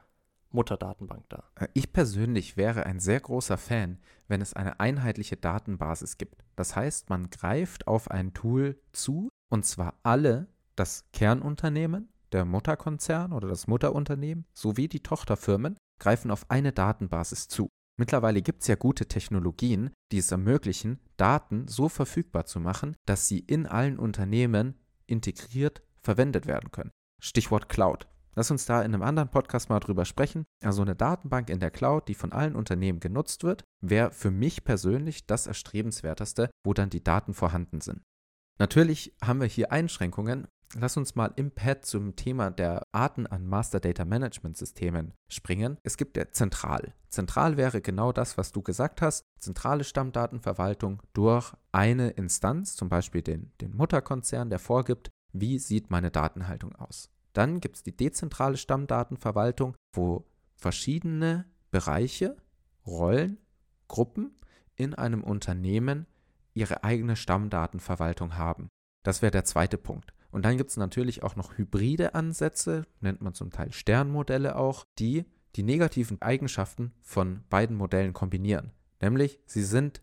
Mutterdatenbank 0.54 1.28
dar. 1.28 1.50
Äh, 1.56 1.68
ich 1.74 1.92
persönlich 1.92 2.56
wäre 2.56 2.86
ein 2.86 3.00
sehr 3.00 3.20
großer 3.20 3.58
Fan, 3.58 3.98
wenn 4.28 4.40
es 4.40 4.54
eine 4.54 4.80
einheitliche 4.80 5.36
Datenbasis 5.36 6.16
gibt. 6.16 6.44
Das 6.56 6.76
heißt, 6.76 7.10
man 7.10 7.30
greift 7.30 7.86
auf 7.86 8.10
ein 8.10 8.32
Tool 8.32 8.80
zu, 8.92 9.28
und 9.50 9.66
zwar 9.66 9.94
alle, 10.02 10.46
das 10.76 11.04
Kernunternehmen, 11.12 12.08
der 12.34 12.44
Mutterkonzern 12.44 13.32
oder 13.32 13.48
das 13.48 13.66
Mutterunternehmen 13.66 14.44
sowie 14.52 14.88
die 14.88 15.02
Tochterfirmen 15.02 15.78
greifen 16.00 16.30
auf 16.30 16.50
eine 16.50 16.72
Datenbasis 16.72 17.48
zu. 17.48 17.68
Mittlerweile 17.96 18.42
gibt 18.42 18.62
es 18.62 18.68
ja 18.68 18.74
gute 18.74 19.06
Technologien, 19.06 19.90
die 20.10 20.18
es 20.18 20.32
ermöglichen, 20.32 21.00
Daten 21.16 21.68
so 21.68 21.88
verfügbar 21.88 22.44
zu 22.44 22.58
machen, 22.58 22.96
dass 23.06 23.28
sie 23.28 23.38
in 23.38 23.66
allen 23.66 23.98
Unternehmen 23.98 24.74
integriert 25.06 25.82
verwendet 26.02 26.46
werden 26.46 26.72
können. 26.72 26.90
Stichwort 27.22 27.68
Cloud. 27.68 28.08
Lass 28.34 28.50
uns 28.50 28.66
da 28.66 28.82
in 28.82 28.92
einem 28.92 29.02
anderen 29.02 29.30
Podcast 29.30 29.70
mal 29.70 29.78
drüber 29.78 30.04
sprechen. 30.04 30.44
Also 30.60 30.82
eine 30.82 30.96
Datenbank 30.96 31.48
in 31.50 31.60
der 31.60 31.70
Cloud, 31.70 32.08
die 32.08 32.14
von 32.14 32.32
allen 32.32 32.56
Unternehmen 32.56 32.98
genutzt 32.98 33.44
wird, 33.44 33.62
wäre 33.80 34.10
für 34.10 34.32
mich 34.32 34.64
persönlich 34.64 35.26
das 35.26 35.46
erstrebenswerteste, 35.46 36.50
wo 36.64 36.74
dann 36.74 36.90
die 36.90 37.04
Daten 37.04 37.32
vorhanden 37.32 37.80
sind. 37.80 38.02
Natürlich 38.58 39.14
haben 39.22 39.40
wir 39.40 39.46
hier 39.46 39.72
Einschränkungen, 39.72 40.48
Lass 40.76 40.96
uns 40.96 41.14
mal 41.14 41.32
im 41.36 41.52
Pad 41.52 41.84
zum 41.84 42.16
Thema 42.16 42.50
der 42.50 42.86
Arten 42.92 43.26
an 43.26 43.46
Master 43.46 43.78
Data 43.80 44.04
Management 44.04 44.56
Systemen 44.56 45.12
springen. 45.28 45.78
Es 45.82 45.96
gibt 45.96 46.16
ja 46.16 46.30
zentral. 46.30 46.94
Zentral 47.08 47.56
wäre 47.56 47.80
genau 47.80 48.12
das, 48.12 48.36
was 48.38 48.50
du 48.50 48.62
gesagt 48.62 49.00
hast. 49.00 49.24
Zentrale 49.38 49.84
Stammdatenverwaltung 49.84 51.00
durch 51.12 51.52
eine 51.70 52.10
Instanz, 52.10 52.74
zum 52.74 52.88
Beispiel 52.88 53.22
den, 53.22 53.52
den 53.60 53.76
Mutterkonzern, 53.76 54.50
der 54.50 54.58
vorgibt, 54.58 55.10
wie 55.32 55.58
sieht 55.58 55.90
meine 55.90 56.10
Datenhaltung 56.10 56.74
aus. 56.74 57.10
Dann 57.34 57.60
gibt 57.60 57.76
es 57.76 57.82
die 57.82 57.96
dezentrale 57.96 58.56
Stammdatenverwaltung, 58.56 59.76
wo 59.92 60.24
verschiedene 60.56 61.44
Bereiche, 61.70 62.36
Rollen, 62.86 63.38
Gruppen 63.88 64.36
in 64.76 64.94
einem 64.94 65.22
Unternehmen 65.22 66.06
ihre 66.54 66.84
eigene 66.84 67.16
Stammdatenverwaltung 67.16 68.36
haben. 68.36 68.68
Das 69.02 69.22
wäre 69.22 69.32
der 69.32 69.44
zweite 69.44 69.76
Punkt. 69.76 70.13
Und 70.34 70.44
dann 70.44 70.56
gibt 70.56 70.70
es 70.70 70.76
natürlich 70.76 71.22
auch 71.22 71.36
noch 71.36 71.58
hybride 71.58 72.16
Ansätze, 72.16 72.86
nennt 73.00 73.22
man 73.22 73.34
zum 73.34 73.52
Teil 73.52 73.70
Sternmodelle 73.70 74.56
auch, 74.56 74.84
die 74.98 75.26
die 75.54 75.62
negativen 75.62 76.20
Eigenschaften 76.20 76.90
von 77.02 77.44
beiden 77.50 77.76
Modellen 77.76 78.12
kombinieren. 78.14 78.72
Nämlich, 79.00 79.38
sie 79.46 79.62
sind 79.62 80.02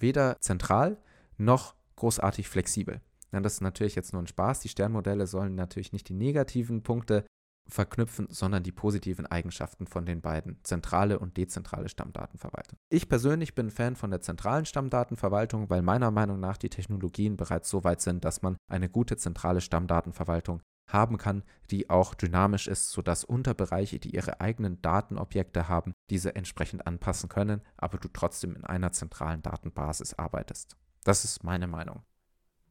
weder 0.00 0.40
zentral 0.40 0.98
noch 1.36 1.76
großartig 1.94 2.48
flexibel. 2.48 3.00
Ja, 3.30 3.38
das 3.38 3.54
ist 3.54 3.60
natürlich 3.60 3.94
jetzt 3.94 4.12
nur 4.12 4.20
ein 4.20 4.26
Spaß. 4.26 4.58
Die 4.58 4.68
Sternmodelle 4.68 5.28
sollen 5.28 5.54
natürlich 5.54 5.92
nicht 5.92 6.08
die 6.08 6.14
negativen 6.14 6.82
Punkte 6.82 7.24
verknüpfen, 7.68 8.26
sondern 8.30 8.62
die 8.62 8.72
positiven 8.72 9.26
Eigenschaften 9.26 9.86
von 9.86 10.06
den 10.06 10.20
beiden, 10.20 10.58
zentrale 10.64 11.18
und 11.18 11.36
dezentrale 11.36 11.88
Stammdatenverwaltung. 11.88 12.78
Ich 12.88 13.08
persönlich 13.08 13.54
bin 13.54 13.70
Fan 13.70 13.96
von 13.96 14.10
der 14.10 14.20
zentralen 14.20 14.64
Stammdatenverwaltung, 14.64 15.70
weil 15.70 15.82
meiner 15.82 16.10
Meinung 16.10 16.40
nach 16.40 16.56
die 16.56 16.70
Technologien 16.70 17.36
bereits 17.36 17.68
so 17.68 17.84
weit 17.84 18.00
sind, 18.00 18.24
dass 18.24 18.42
man 18.42 18.56
eine 18.68 18.88
gute 18.88 19.16
zentrale 19.16 19.60
Stammdatenverwaltung 19.60 20.62
haben 20.88 21.18
kann, 21.18 21.44
die 21.70 21.90
auch 21.90 22.14
dynamisch 22.14 22.66
ist, 22.66 22.90
sodass 22.90 23.24
Unterbereiche, 23.24 23.98
die 23.98 24.14
ihre 24.14 24.40
eigenen 24.40 24.80
Datenobjekte 24.80 25.68
haben, 25.68 25.92
diese 26.10 26.34
entsprechend 26.34 26.86
anpassen 26.86 27.28
können, 27.28 27.60
aber 27.76 27.98
du 27.98 28.08
trotzdem 28.08 28.56
in 28.56 28.64
einer 28.64 28.92
zentralen 28.92 29.42
Datenbasis 29.42 30.14
arbeitest. 30.14 30.76
Das 31.04 31.24
ist 31.24 31.44
meine 31.44 31.66
Meinung. 31.66 32.02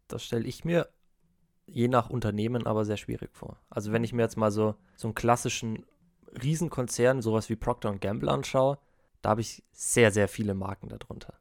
Das 0.08 0.24
stelle 0.24 0.46
ich 0.46 0.66
mir 0.66 0.90
je 1.67 1.88
nach 1.88 2.10
Unternehmen 2.10 2.65
aber 2.65 2.86
sehr 2.86 2.97
schwierig 2.97 3.30
vor. 3.34 3.58
Also 3.69 3.91
wenn 3.91 4.03
ich 4.03 4.13
mir 4.13 4.23
jetzt 4.23 4.38
mal 4.38 4.51
so, 4.51 4.75
so 4.95 5.08
einen 5.08 5.15
klassischen 5.15 5.86
Riesenkonzern, 6.41 7.21
sowas 7.21 7.49
wie 7.49 7.56
Procter 7.56 7.93
Gamble 7.97 8.30
anschaue, 8.30 8.80
da 9.21 9.30
habe 9.32 9.41
ich 9.41 9.63
sehr, 9.71 10.12
sehr 10.12 10.27
viele 10.27 10.53
Marken 10.53 10.89
darunter. 10.89 11.34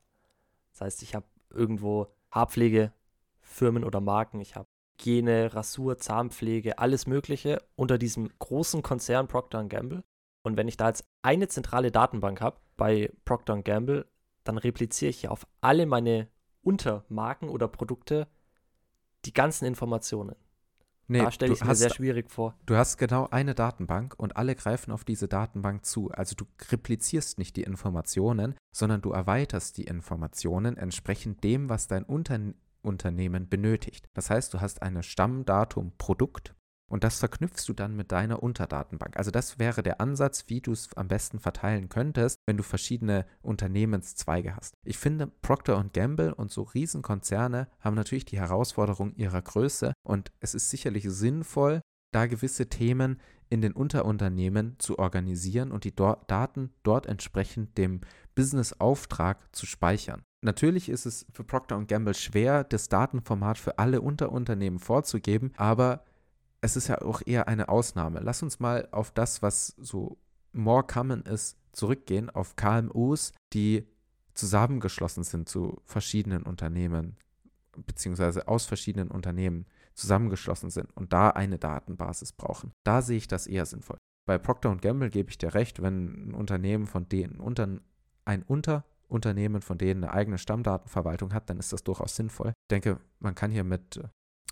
Das 0.73 0.81
heißt, 0.83 1.03
ich 1.03 1.15
habe 1.15 1.27
irgendwo 1.51 2.09
Haarpflegefirmen 2.31 3.85
oder 3.85 4.01
Marken, 4.01 4.41
ich 4.41 4.57
habe 4.57 4.69
Hygiene, 4.99 5.55
Rasur, 5.55 5.99
Zahnpflege, 5.99 6.79
alles 6.79 7.07
Mögliche 7.07 7.63
unter 7.77 7.99
diesem 7.99 8.31
großen 8.39 8.83
Konzern 8.83 9.29
Procter 9.29 9.65
Gamble. 9.65 10.03
Und 10.43 10.57
wenn 10.57 10.69
ich 10.69 10.77
da 10.77 10.89
jetzt 10.89 11.05
eine 11.23 11.49
zentrale 11.49 11.91
Datenbank 11.91 12.41
habe 12.41 12.59
bei 12.77 13.13
Procter 13.25 13.63
Gamble, 13.63 14.07
dann 14.45 14.59
repliziere 14.59 15.11
ich 15.11 15.23
ja 15.23 15.31
auf 15.31 15.47
alle 15.61 15.87
meine 15.87 16.29
Untermarken 16.63 17.49
oder 17.49 17.69
Produkte 17.69 18.27
die 19.27 19.35
ganzen 19.35 19.67
Informationen. 19.67 20.37
Nee, 21.09 21.21
da 21.21 21.31
stelle 21.31 21.53
ich 21.53 21.65
mir 21.65 21.75
sehr 21.75 21.95
schwierig 21.95 22.31
vor. 22.31 22.57
Du 22.67 22.75
hast 22.75 22.97
genau 22.97 23.29
eine 23.31 23.55
Datenbank 23.55 24.15
und 24.19 24.37
alle 24.37 24.57
greifen 24.57 24.91
auf 24.91 25.05
diese 25.05 25.29
Datenbank 25.29 25.85
zu. 25.85 26.11
Also 26.11 26.35
du 26.35 26.47
replizierst 26.71 27.39
nicht 27.39 27.57
die 27.57 27.63
Informationen, 27.63 28.57
sondern 28.75 29.03
du 29.03 29.13
erweiterst 29.13 29.79
die 29.79 29.85
Informationen 29.85 30.77
entsprechend 30.77 31.45
dem, 31.45 31.69
was 31.69 31.87
dein 31.87 32.03
Unter 32.03 32.41
Unternehmen 32.83 33.49
benötigt. 33.49 34.09
Das 34.15 34.31
heißt, 34.31 34.55
du 34.55 34.61
hast 34.61 34.83
eine 34.83 35.03
Stammdatum 35.03 35.93
Produkt 35.99 36.56
Und 36.89 37.05
das 37.05 37.19
verknüpfst 37.19 37.67
du 37.67 37.73
dann 37.73 37.97
mit 37.97 38.13
deiner 38.13 38.43
Unterdatenbank. 38.43 39.17
Also 39.17 39.31
das 39.31 39.59
wäre 39.59 39.83
der 39.83 40.01
Ansatz, 40.01 40.45
wie 40.49 40.61
du 40.61 40.73
es 40.73 40.95
am 40.97 41.09
besten 41.09 41.41
verteilen 41.41 41.89
könntest, 41.89 42.39
wenn 42.47 42.57
du 42.57 42.63
verschiedene 42.63 43.27
Unternehmenszweige 43.43 44.55
hast. 44.57 44.75
Ich 44.85 44.99
finde, 44.99 45.27
Procter 45.27 45.85
Gamble 45.93 46.35
und 46.35 46.51
so 46.51 46.63
Riesenkonzerne 46.63 47.69
haben 47.81 47.97
natürlich 47.97 48.25
die 48.25 48.39
Herausforderung 48.39 49.15
ihrer 49.15 49.43
Größe 49.43 49.93
und 50.05 50.31
es 50.41 50.55
ist 50.55 50.71
sicherlich 50.71 51.05
sinnvoll, 51.09 51.81
da 52.13 52.27
gewisse 52.27 52.69
Themen 52.69 53.21
in 53.49 53.61
den 53.61 53.73
Unterunternehmen 53.73 54.77
zu 54.79 54.99
organisieren 54.99 55.71
und 55.71 55.85
die 55.85 55.95
dort 55.95 56.31
Daten 56.31 56.73
dort 56.83 57.07
entsprechend 57.07 57.77
dem 57.79 58.01
Business-Auftrag 58.35 59.55
zu 59.55 59.67
speichern. 59.67 60.23
Natürlich 60.43 60.89
ist 60.89 61.07
es 61.07 61.27
für 61.33 61.45
Procter 61.45 61.83
Gamble 61.85 62.15
schwer, 62.15 62.65
das 62.65 62.89
Datenformat 62.89 63.59
für 63.59 63.79
alle 63.79 64.01
Unterunternehmen 64.01 64.79
vorzugeben, 64.79 65.53
aber 65.57 66.05
es 66.67 66.77
ist 66.77 66.89
ja 66.89 67.01
auch 67.01 67.23
eher 67.25 67.47
eine 67.47 67.69
Ausnahme. 67.69 68.21
Lass 68.21 68.43
uns 68.43 68.59
mal 68.59 68.89
auf 68.91 69.13
das, 69.13 69.41
was 69.41 69.69
so 69.79 70.19
more 70.53 70.83
common 70.83 71.23
ist, 71.23 71.57
zurückgehen, 71.73 72.29
auf 72.29 72.57
KMUs, 72.57 73.33
die 73.53 73.87
zusammengeschlossen 74.35 75.23
sind 75.23 75.49
zu 75.49 75.81
verschiedenen 75.85 76.43
Unternehmen, 76.43 77.17
beziehungsweise 77.87 78.49
aus 78.49 78.67
verschiedenen 78.67 79.11
Unternehmen 79.11 79.67
zusammengeschlossen 79.95 80.71
sind 80.71 80.95
und 80.97 81.13
da 81.13 81.31
eine 81.31 81.59
Datenbasis 81.59 82.33
brauchen. 82.33 82.73
Da 82.85 83.01
sehe 83.01 83.17
ich 83.17 83.29
das 83.29 83.47
eher 83.47 83.65
sinnvoll. 83.65 83.99
Bei 84.27 84.37
Procter 84.37 84.75
Gamble 84.77 85.11
gebe 85.11 85.31
ich 85.31 85.39
dir 85.39 85.55
recht, 85.55 85.81
wenn 85.81 86.31
ein 86.31 86.35
Unternehmen 86.35 86.87
von 86.87 87.09
denen 87.09 87.39
unter, 87.39 87.79
ein 88.25 88.43
Unterunternehmen 88.43 89.63
von 89.63 89.79
denen 89.79 90.03
eine 90.03 90.13
eigene 90.13 90.39
Stammdatenverwaltung 90.39 91.33
hat, 91.33 91.49
dann 91.49 91.61
ist 91.61 91.73
das 91.73 91.85
durchaus 91.85 92.17
sinnvoll. 92.17 92.49
Ich 92.49 92.69
denke, 92.71 92.99
man 93.21 93.37
kann 93.37 93.53
hier 93.53 93.65
mit 93.65 94.01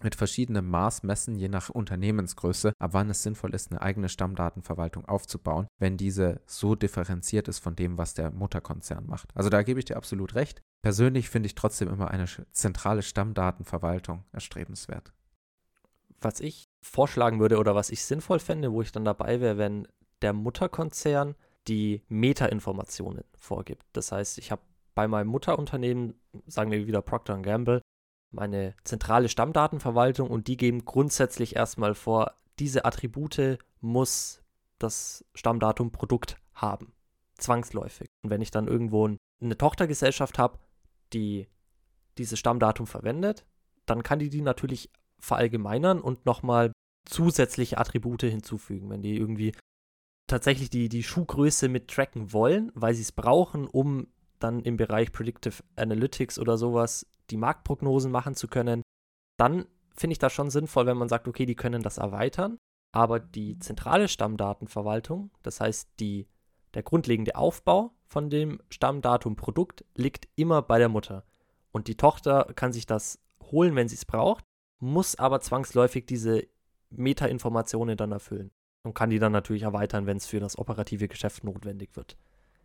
mit 0.03 0.15
verschiedenem 0.15 0.69
Maß 0.69 1.03
messen, 1.03 1.37
je 1.37 1.49
nach 1.49 1.71
Unternehmensgröße, 1.71 2.73
ab 2.79 2.93
wann 2.93 3.11
es 3.11 3.23
sinnvoll 3.23 3.55
ist, 3.55 3.71
eine 3.71 3.81
eigene 3.81 4.09
Stammdatenverwaltung 4.09 5.05
aufzubauen, 5.07 5.67
wenn 5.79 5.97
diese 5.97 6.41
so 6.47 6.75
differenziert 6.75 7.49
ist 7.49 7.61
von 7.61 7.77
dem, 7.77 7.97
was 7.97 8.15
der 8.15 8.31
Mutterkonzern 8.31 9.07
macht. 9.07 9.29
Also 9.35 9.51
da 9.51 9.63
gebe 9.63 9.79
ich 9.79 9.85
dir 9.85 9.97
absolut 9.97 10.35
recht. 10.35 10.63
Persönlich 10.83 11.31
finde 11.31 11.47
ich 11.47 11.55
trotzdem 11.55 11.89
immer 11.89 12.11
eine 12.11 12.27
zentrale 12.53 13.03
Stammdatenverwaltung 13.03 14.25
erstrebenswert. 14.33 15.13
Was 16.21 16.41
ich 16.41 16.65
vorschlagen 16.83 17.41
würde 17.41 17.59
oder 17.59 17.75
was 17.75 17.91
ich 17.91 18.05
sinnvoll 18.05 18.39
fände, 18.39 18.73
wo 18.73 18.83
ich 18.83 18.93
dann 18.93 19.05
dabei 19.05 19.41
wäre, 19.41 19.59
wenn 19.59 19.87
der 20.23 20.33
Mutterkonzern 20.33 21.35
die 21.69 22.03
Metainformationen 22.09 23.25
vorgibt. 23.39 23.87
Das 23.93 24.13
heißt, 24.13 24.39
ich 24.39 24.51
habe 24.51 24.63
bei 24.95 25.09
meinem 25.09 25.29
Mutterunternehmen, 25.29 26.15
sagen 26.47 26.71
wir 26.71 26.87
wieder 26.87 27.03
Procter 27.03 27.39
Gamble, 27.39 27.81
meine 28.35 28.75
zentrale 28.85 29.29
Stammdatenverwaltung 29.29 30.31
und 30.31 30.49
die 30.49 30.57
geben 30.57 30.85
grundsätzlich 30.85 31.57
erstmal 31.57 31.95
vor, 31.95 32.35
diese 32.59 32.85
Attribute 32.85 33.59
muss 33.81 34.43
das 34.79 35.25
Stammdatum 35.35 35.91
Produkt 35.93 36.37
haben. 36.55 36.93
Zwangsläufig. 37.39 38.07
Und 38.23 38.31
wenn 38.31 38.43
ich 38.43 38.51
dann 38.51 38.69
irgendwo 38.69 39.11
eine 39.41 39.59
Tochtergesellschaft 39.59 40.39
habe, 40.39 40.59
die 41.13 41.49
dieses 42.19 42.39
Stammdatum 42.39 42.87
verwendet, 42.87 43.45
dann 43.87 44.03
kann 44.03 44.19
die 44.19 44.31
die 44.31 44.41
natürlich 44.41 44.91
verallgemeinern 45.19 46.01
und 46.01 46.27
nochmal 46.27 46.73
zusätzliche 47.07 47.79
Attribute 47.79 48.23
hinzufügen. 48.23 48.91
Wenn 48.91 49.03
die 49.03 49.17
irgendwie 49.17 49.53
tatsächlich 50.27 50.71
die, 50.71 50.89
die 50.89 51.03
Schuhgröße 51.03 51.69
mit 51.69 51.89
tracken 51.89 52.33
wollen, 52.33 52.71
weil 52.75 52.95
sie 52.95 53.03
es 53.03 53.13
brauchen, 53.13 53.67
um 53.67 54.07
dann 54.45 54.61
im 54.61 54.77
Bereich 54.77 55.11
Predictive 55.11 55.63
Analytics 55.77 56.39
oder 56.39 56.57
sowas 56.57 57.07
die 57.31 57.37
Marktprognosen 57.37 58.13
machen 58.13 58.35
zu 58.35 58.47
können, 58.47 58.83
dann 59.39 59.67
finde 59.97 60.13
ich 60.13 60.19
das 60.19 60.33
schon 60.33 60.51
sinnvoll, 60.51 60.87
wenn 60.87 60.97
man 60.97 61.09
sagt, 61.09 61.27
okay, 61.27 61.47
die 61.47 61.57
können 61.57 61.83
das 61.83 61.99
erweitern, 61.99 62.59
aber 62.93 63.19
die 63.19 63.59
zentrale 63.59 64.09
Stammdatenverwaltung, 64.09 65.31
das 65.43 65.61
heißt 65.61 65.89
die, 65.99 66.29
der 66.75 66.83
grundlegende 66.83 67.37
Aufbau 67.37 67.93
von 68.05 68.31
dem 68.31 68.61
Stammdatum 68.69 69.37
Produkt 69.37 69.85
liegt 69.95 70.29
immer 70.37 70.63
bei 70.63 70.79
der 70.79 70.89
Mutter. 70.89 71.25
Und 71.73 71.89
die 71.89 71.97
Tochter 71.97 72.53
kann 72.55 72.73
sich 72.73 72.87
das 72.87 73.19
holen, 73.51 73.75
wenn 73.75 73.89
sie 73.89 73.97
es 73.97 74.05
braucht, 74.05 74.45
muss 74.79 75.17
aber 75.17 75.41
zwangsläufig 75.41 76.07
diese 76.07 76.47
Meta-Informationen 76.91 77.97
dann 77.97 78.13
erfüllen 78.13 78.51
und 78.83 78.95
kann 78.95 79.11
die 79.11 79.19
dann 79.19 79.33
natürlich 79.33 79.63
erweitern, 79.63 80.07
wenn 80.07 80.19
es 80.19 80.27
für 80.27 80.41
das 80.41 80.59
operative 80.59 81.09
Geschäft 81.09 81.43
notwendig 81.45 81.97
wird. 81.97 82.17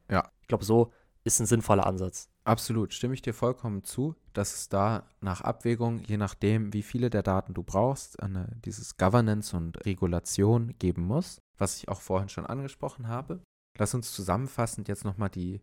Ja. 0.09 0.31
Ich 0.41 0.47
glaube, 0.47 0.65
so 0.65 0.91
ist 1.23 1.39
ein 1.39 1.45
sinnvoller 1.45 1.85
Ansatz. 1.85 2.29
Absolut, 2.43 2.93
stimme 2.93 3.13
ich 3.13 3.21
dir 3.21 3.33
vollkommen 3.33 3.83
zu, 3.83 4.15
dass 4.33 4.55
es 4.55 4.69
da 4.69 5.07
nach 5.21 5.41
Abwägung, 5.41 5.99
je 5.99 6.17
nachdem, 6.17 6.73
wie 6.73 6.81
viele 6.81 7.09
der 7.09 7.23
Daten 7.23 7.53
du 7.53 7.63
brauchst, 7.63 8.21
eine, 8.21 8.55
dieses 8.65 8.97
Governance 8.97 9.55
und 9.55 9.85
Regulation 9.85 10.73
geben 10.79 11.03
muss, 11.03 11.41
was 11.57 11.77
ich 11.77 11.89
auch 11.89 12.01
vorhin 12.01 12.29
schon 12.29 12.45
angesprochen 12.45 13.07
habe. 13.07 13.41
Lass 13.77 13.93
uns 13.93 14.13
zusammenfassend 14.13 14.87
jetzt 14.87 15.05
nochmal 15.05 15.29
die 15.29 15.61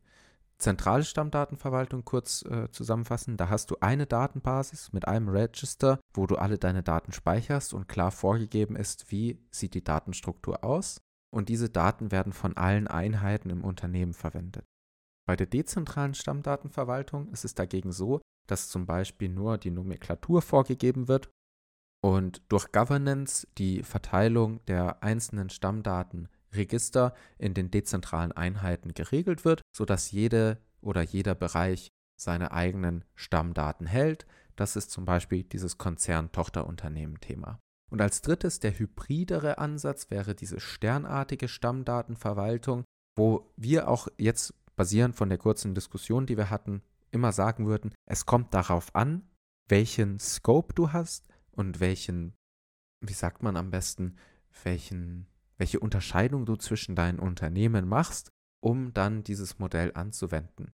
zentrale 0.58 1.04
Stammdatenverwaltung 1.04 2.04
kurz 2.04 2.42
äh, 2.42 2.70
zusammenfassen. 2.70 3.36
Da 3.36 3.48
hast 3.48 3.70
du 3.70 3.76
eine 3.80 4.06
Datenbasis 4.06 4.92
mit 4.92 5.06
einem 5.08 5.28
Register, 5.28 6.00
wo 6.14 6.26
du 6.26 6.36
alle 6.36 6.58
deine 6.58 6.82
Daten 6.82 7.12
speicherst 7.12 7.74
und 7.74 7.88
klar 7.88 8.10
vorgegeben 8.10 8.76
ist, 8.76 9.10
wie 9.10 9.38
sieht 9.50 9.74
die 9.74 9.84
Datenstruktur 9.84 10.64
aus. 10.64 11.00
Und 11.30 11.48
diese 11.48 11.68
Daten 11.68 12.12
werden 12.12 12.32
von 12.32 12.56
allen 12.56 12.86
Einheiten 12.86 13.50
im 13.50 13.64
Unternehmen 13.64 14.14
verwendet. 14.14 14.64
Bei 15.26 15.34
der 15.36 15.46
dezentralen 15.46 16.14
Stammdatenverwaltung 16.14 17.28
ist 17.32 17.44
es 17.44 17.54
dagegen 17.54 17.92
so, 17.92 18.20
dass 18.46 18.68
zum 18.68 18.86
Beispiel 18.86 19.28
nur 19.28 19.58
die 19.58 19.72
Nomenklatur 19.72 20.40
vorgegeben 20.40 21.08
wird 21.08 21.30
und 22.00 22.42
durch 22.48 22.70
Governance 22.70 23.48
die 23.58 23.82
Verteilung 23.82 24.64
der 24.66 25.02
einzelnen 25.02 25.50
Stammdatenregister 25.50 27.14
in 27.38 27.54
den 27.54 27.72
dezentralen 27.72 28.32
Einheiten 28.32 28.94
geregelt 28.94 29.44
wird, 29.44 29.62
sodass 29.74 30.12
jede 30.12 30.58
oder 30.80 31.02
jeder 31.02 31.34
Bereich 31.34 31.88
seine 32.16 32.52
eigenen 32.52 33.04
Stammdaten 33.16 33.86
hält. 33.86 34.26
Das 34.54 34.76
ist 34.76 34.92
zum 34.92 35.04
Beispiel 35.04 35.42
dieses 35.42 35.76
Konzern-Tochterunternehmen-Thema. 35.76 37.58
Und 37.90 38.00
als 38.00 38.22
drittes, 38.22 38.60
der 38.60 38.78
hybridere 38.78 39.58
Ansatz 39.58 40.10
wäre 40.10 40.34
diese 40.34 40.60
sternartige 40.60 41.48
Stammdatenverwaltung, 41.48 42.84
wo 43.16 43.52
wir 43.56 43.88
auch 43.88 44.08
jetzt 44.18 44.54
basierend 44.76 45.16
von 45.16 45.28
der 45.28 45.38
kurzen 45.38 45.74
Diskussion, 45.74 46.26
die 46.26 46.36
wir 46.36 46.50
hatten, 46.50 46.82
immer 47.10 47.32
sagen 47.32 47.66
würden, 47.66 47.94
es 48.06 48.26
kommt 48.26 48.54
darauf 48.54 48.94
an, 48.94 49.28
welchen 49.68 50.18
Scope 50.18 50.74
du 50.74 50.92
hast 50.92 51.28
und 51.50 51.80
welchen, 51.80 52.34
wie 53.00 53.12
sagt 53.12 53.42
man 53.42 53.56
am 53.56 53.70
besten, 53.70 54.16
welchen, 54.62 55.26
welche 55.56 55.80
Unterscheidung 55.80 56.46
du 56.46 56.56
zwischen 56.56 56.94
deinen 56.94 57.18
Unternehmen 57.18 57.88
machst, 57.88 58.30
um 58.60 58.92
dann 58.92 59.24
dieses 59.24 59.58
Modell 59.58 59.92
anzuwenden. 59.94 60.72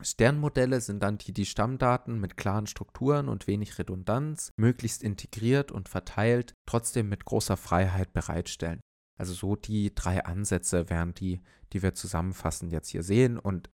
Sternmodelle 0.00 0.80
sind 0.80 1.02
dann 1.02 1.18
die, 1.18 1.32
die 1.32 1.46
Stammdaten 1.46 2.20
mit 2.20 2.36
klaren 2.36 2.66
Strukturen 2.66 3.28
und 3.28 3.46
wenig 3.46 3.78
Redundanz 3.78 4.50
möglichst 4.56 5.02
integriert 5.02 5.70
und 5.70 5.88
verteilt, 5.88 6.54
trotzdem 6.66 7.08
mit 7.08 7.24
großer 7.24 7.56
Freiheit 7.56 8.12
bereitstellen. 8.12 8.80
Also 9.16 9.32
so 9.32 9.56
die 9.56 9.94
drei 9.94 10.24
Ansätze 10.24 10.90
wären 10.90 11.14
die, 11.14 11.40
die 11.72 11.82
wir 11.82 11.94
zusammenfassend 11.94 12.72
jetzt 12.72 12.88
hier 12.88 13.02
sehen. 13.02 13.38
Und 13.38 13.70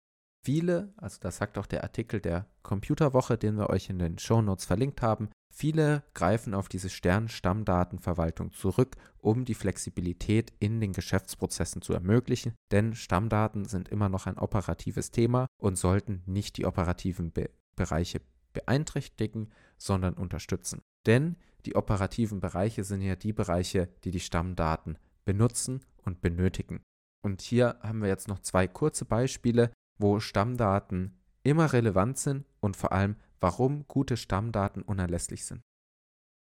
viele, 0.44 0.92
also 0.96 1.18
das 1.20 1.36
sagt 1.36 1.58
auch 1.58 1.66
der 1.66 1.82
Artikel 1.82 2.20
der 2.20 2.46
Computerwoche, 2.62 3.38
den 3.38 3.56
wir 3.56 3.70
euch 3.70 3.90
in 3.90 3.98
den 3.98 4.18
Shownotes 4.18 4.64
verlinkt 4.64 5.02
haben, 5.02 5.28
viele 5.50 6.02
greifen 6.14 6.54
auf 6.54 6.68
diese 6.68 6.90
Stern-Stammdatenverwaltung 6.90 8.52
zurück, 8.52 8.96
um 9.18 9.44
die 9.44 9.54
Flexibilität 9.54 10.52
in 10.58 10.80
den 10.80 10.92
Geschäftsprozessen 10.92 11.82
zu 11.82 11.92
ermöglichen, 11.92 12.54
denn 12.70 12.94
Stammdaten 12.94 13.64
sind 13.64 13.88
immer 13.88 14.08
noch 14.08 14.26
ein 14.26 14.38
operatives 14.38 15.10
Thema 15.10 15.46
und 15.60 15.76
sollten 15.76 16.22
nicht 16.26 16.56
die 16.56 16.66
operativen 16.66 17.32
Be 17.32 17.50
Bereiche 17.76 18.20
beeinträchtigen, 18.52 19.52
sondern 19.76 20.14
unterstützen. 20.14 20.82
Denn 21.06 21.36
die 21.64 21.76
operativen 21.76 22.40
Bereiche 22.40 22.82
sind 22.82 23.02
ja 23.02 23.14
die 23.14 23.32
Bereiche, 23.32 23.88
die 24.02 24.10
die 24.10 24.20
Stammdaten 24.20 24.98
benutzen 25.28 25.84
und 26.06 26.22
benötigen. 26.22 26.80
Und 27.22 27.42
hier 27.42 27.78
haben 27.82 28.00
wir 28.00 28.08
jetzt 28.08 28.28
noch 28.28 28.38
zwei 28.38 28.66
kurze 28.66 29.04
Beispiele, 29.04 29.70
wo 29.98 30.20
Stammdaten 30.20 31.20
immer 31.42 31.74
relevant 31.74 32.16
sind 32.16 32.46
und 32.60 32.78
vor 32.78 32.92
allem, 32.92 33.16
warum 33.38 33.86
gute 33.88 34.16
Stammdaten 34.16 34.82
unerlässlich 34.82 35.44
sind. 35.44 35.60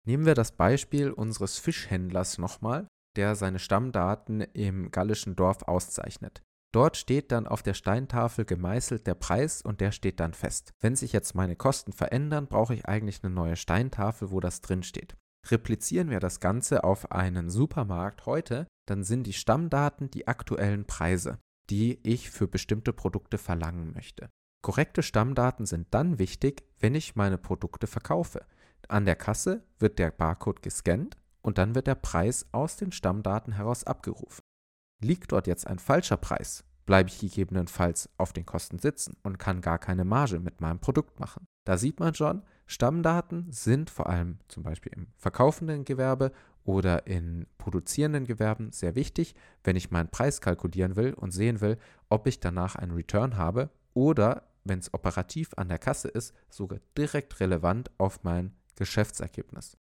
Nehmen 0.05 0.27
wir 0.27 0.35
das 0.35 0.57
Beispiel 0.57 1.13
unseres 1.13 1.59
Fischhändlers 1.59 2.39
nochmal, 2.39 2.89
der 3.15 3.37
seine 3.37 3.61
Stammdaten 3.61 4.41
im 4.41 4.91
gallischen 4.91 5.37
Dorf 5.37 5.63
auszeichnet. 5.63 6.43
Dort 6.75 6.97
steht 6.97 7.31
dann 7.31 7.47
auf 7.47 7.63
der 7.63 7.75
Steintafel 7.75 8.45
gemeißelt 8.45 9.07
der 9.07 9.15
Preis 9.15 9.63
und 9.63 9.81
der 9.81 9.93
steht 9.93 10.19
dann 10.19 10.35
fest. 10.35 10.73
Wenn 10.81 10.97
sich 10.97 11.13
jetzt 11.13 11.37
meine 11.37 11.55
Kosten 11.55 11.93
verändern, 11.93 12.49
brauche 12.49 12.75
ich 12.75 12.87
eigentlich 12.87 13.23
eine 13.23 13.33
neue 13.33 13.55
Steintafel, 13.55 14.33
wo 14.33 14.41
das 14.41 14.63
drin 14.63 14.83
steht. 14.83 15.17
Replizieren 15.51 16.11
wir 16.11 16.21
das 16.21 16.41
Ganze 16.41 16.85
auf 16.85 17.13
einen 17.13 17.51
Supermarkt 17.51 18.27
heute, 18.27 18.67
dann 18.87 19.05
sind 19.05 19.27
die 19.27 19.33
Stammdaten 19.33 20.11
die 20.11 20.27
aktuellen 20.27 20.87
Preise, 20.87 21.39
die 21.71 22.01
ich 22.03 22.31
für 22.31 22.49
bestimmte 22.49 22.93
Produkte 22.93 23.39
verlangen 23.39 23.93
möchte. 23.93 24.31
Korrekte 24.63 25.03
Stammdaten 25.03 25.67
sind 25.67 25.89
dann 25.91 26.19
wichtig, 26.19 26.65
wenn 26.79 26.95
ich 26.95 27.17
meine 27.17 27.37
Produkte 27.37 27.87
verkaufe. 27.87 28.47
An 28.89 29.05
der 29.05 29.17
Kasse 29.17 29.63
wird 29.79 29.99
der 29.99 30.11
Barcode 30.11 30.63
gescannt 30.63 31.19
und 31.43 31.59
dann 31.59 31.75
wird 31.75 31.87
der 31.87 31.95
Preis 31.95 32.47
aus 32.53 32.77
den 32.77 32.93
Stammdaten 32.93 33.53
heraus 33.53 33.85
abgerufen. 33.85 34.43
Liegt 35.03 35.33
dort 35.33 35.47
jetzt 35.47 35.67
ein 35.67 35.79
falscher 35.79 36.17
Preis, 36.17 36.65
bleibe 36.87 37.09
ich 37.09 37.19
gegebenenfalls 37.19 38.09
auf 38.19 38.33
den 38.33 38.47
Kosten 38.47 38.79
sitzen 38.79 39.17
und 39.23 39.39
kann 39.39 39.61
gar 39.61 39.79
keine 39.79 40.05
Marge 40.05 40.39
mit 40.39 40.61
meinem 40.61 40.81
Produkt 40.81 41.21
machen. 41.21 41.47
Da 41.65 41.79
sieht 41.79 42.01
man 42.01 42.15
schon, 42.15 42.43
Stammdaten 42.67 43.51
sind 43.51 43.91
vor 43.91 44.09
allem 44.09 44.39
zum 44.49 44.63
Beispiel 44.63 44.93
im 44.95 45.09
verkaufenden 45.17 45.85
Gewerbe 45.85 46.33
oder 46.65 47.07
in 47.07 47.47
produzierenden 47.59 48.27
Gewerben 48.27 48.73
sehr 48.73 48.95
wichtig, 48.95 49.35
wenn 49.63 49.77
ich 49.77 49.91
meinen 49.91 50.11
Preis 50.11 50.41
kalkulieren 50.41 50.97
will 50.97 51.15
und 51.15 51.31
sehen 51.31 51.61
will, 51.61 51.79
ob 52.09 52.27
ich 52.27 52.41
danach 52.41 52.75
einen 52.77 52.93
Return 52.93 53.37
habe 53.37 53.71
oder, 53.93 54.49
wenn 54.65 54.79
es 54.79 54.93
operativ 54.93 55.51
an 55.57 55.69
der 55.69 55.79
Kasse 55.79 56.09
ist, 56.09 56.35
sogar 56.49 56.81
direkt 56.97 57.41
relevant 57.41 57.91
auf 57.99 58.25
mein 58.25 58.55
Geschäftsergebnis. 58.77 59.77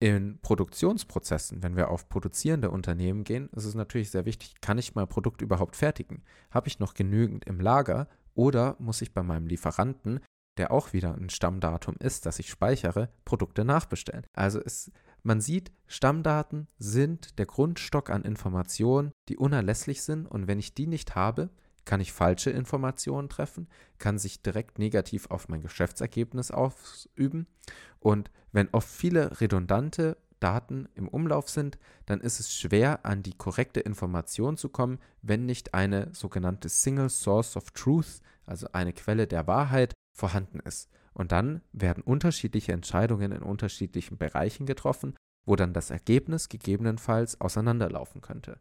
In 0.00 0.38
Produktionsprozessen, 0.42 1.62
wenn 1.62 1.76
wir 1.76 1.88
auf 1.88 2.08
produzierende 2.08 2.70
Unternehmen 2.70 3.24
gehen, 3.24 3.48
ist 3.52 3.64
es 3.64 3.74
natürlich 3.74 4.10
sehr 4.10 4.26
wichtig, 4.26 4.60
kann 4.60 4.78
ich 4.78 4.94
mein 4.94 5.08
Produkt 5.08 5.40
überhaupt 5.40 5.76
fertigen? 5.76 6.22
Habe 6.50 6.68
ich 6.68 6.78
noch 6.78 6.94
genügend 6.94 7.44
im 7.46 7.60
Lager 7.60 8.08
oder 8.34 8.76
muss 8.78 9.02
ich 9.02 9.14
bei 9.14 9.22
meinem 9.22 9.46
Lieferanten, 9.46 10.20
der 10.56 10.72
auch 10.72 10.92
wieder 10.92 11.14
ein 11.14 11.30
Stammdatum 11.30 11.96
ist, 12.00 12.26
das 12.26 12.38
ich 12.38 12.50
speichere, 12.50 13.08
Produkte 13.24 13.64
nachbestellen? 13.64 14.26
Also 14.34 14.60
es, 14.60 14.90
man 15.22 15.40
sieht, 15.40 15.72
Stammdaten 15.86 16.68
sind 16.76 17.38
der 17.38 17.46
Grundstock 17.46 18.10
an 18.10 18.22
Informationen, 18.22 19.12
die 19.28 19.36
unerlässlich 19.36 20.02
sind 20.02 20.26
und 20.26 20.48
wenn 20.48 20.58
ich 20.58 20.74
die 20.74 20.86
nicht 20.86 21.14
habe, 21.14 21.50
kann 21.84 22.00
ich 22.00 22.12
falsche 22.12 22.50
Informationen 22.50 23.28
treffen, 23.28 23.68
kann 23.98 24.18
sich 24.18 24.42
direkt 24.42 24.78
negativ 24.78 25.30
auf 25.30 25.48
mein 25.48 25.62
Geschäftsergebnis 25.62 26.50
ausüben. 26.50 27.46
Und 28.00 28.30
wenn 28.52 28.68
oft 28.72 28.88
viele 28.88 29.40
redundante 29.40 30.16
Daten 30.40 30.88
im 30.94 31.08
Umlauf 31.08 31.48
sind, 31.48 31.78
dann 32.06 32.20
ist 32.20 32.40
es 32.40 32.54
schwer, 32.54 33.04
an 33.06 33.22
die 33.22 33.32
korrekte 33.32 33.80
Information 33.80 34.56
zu 34.56 34.68
kommen, 34.68 34.98
wenn 35.22 35.46
nicht 35.46 35.74
eine 35.74 36.14
sogenannte 36.14 36.68
Single 36.68 37.08
Source 37.08 37.56
of 37.56 37.70
Truth, 37.70 38.20
also 38.44 38.66
eine 38.72 38.92
Quelle 38.92 39.26
der 39.26 39.46
Wahrheit, 39.46 39.94
vorhanden 40.12 40.60
ist. 40.60 40.90
Und 41.14 41.32
dann 41.32 41.62
werden 41.72 42.02
unterschiedliche 42.02 42.72
Entscheidungen 42.72 43.32
in 43.32 43.42
unterschiedlichen 43.42 44.18
Bereichen 44.18 44.66
getroffen, 44.66 45.14
wo 45.46 45.56
dann 45.56 45.72
das 45.72 45.90
Ergebnis 45.90 46.48
gegebenenfalls 46.48 47.40
auseinanderlaufen 47.40 48.20
könnte. 48.20 48.58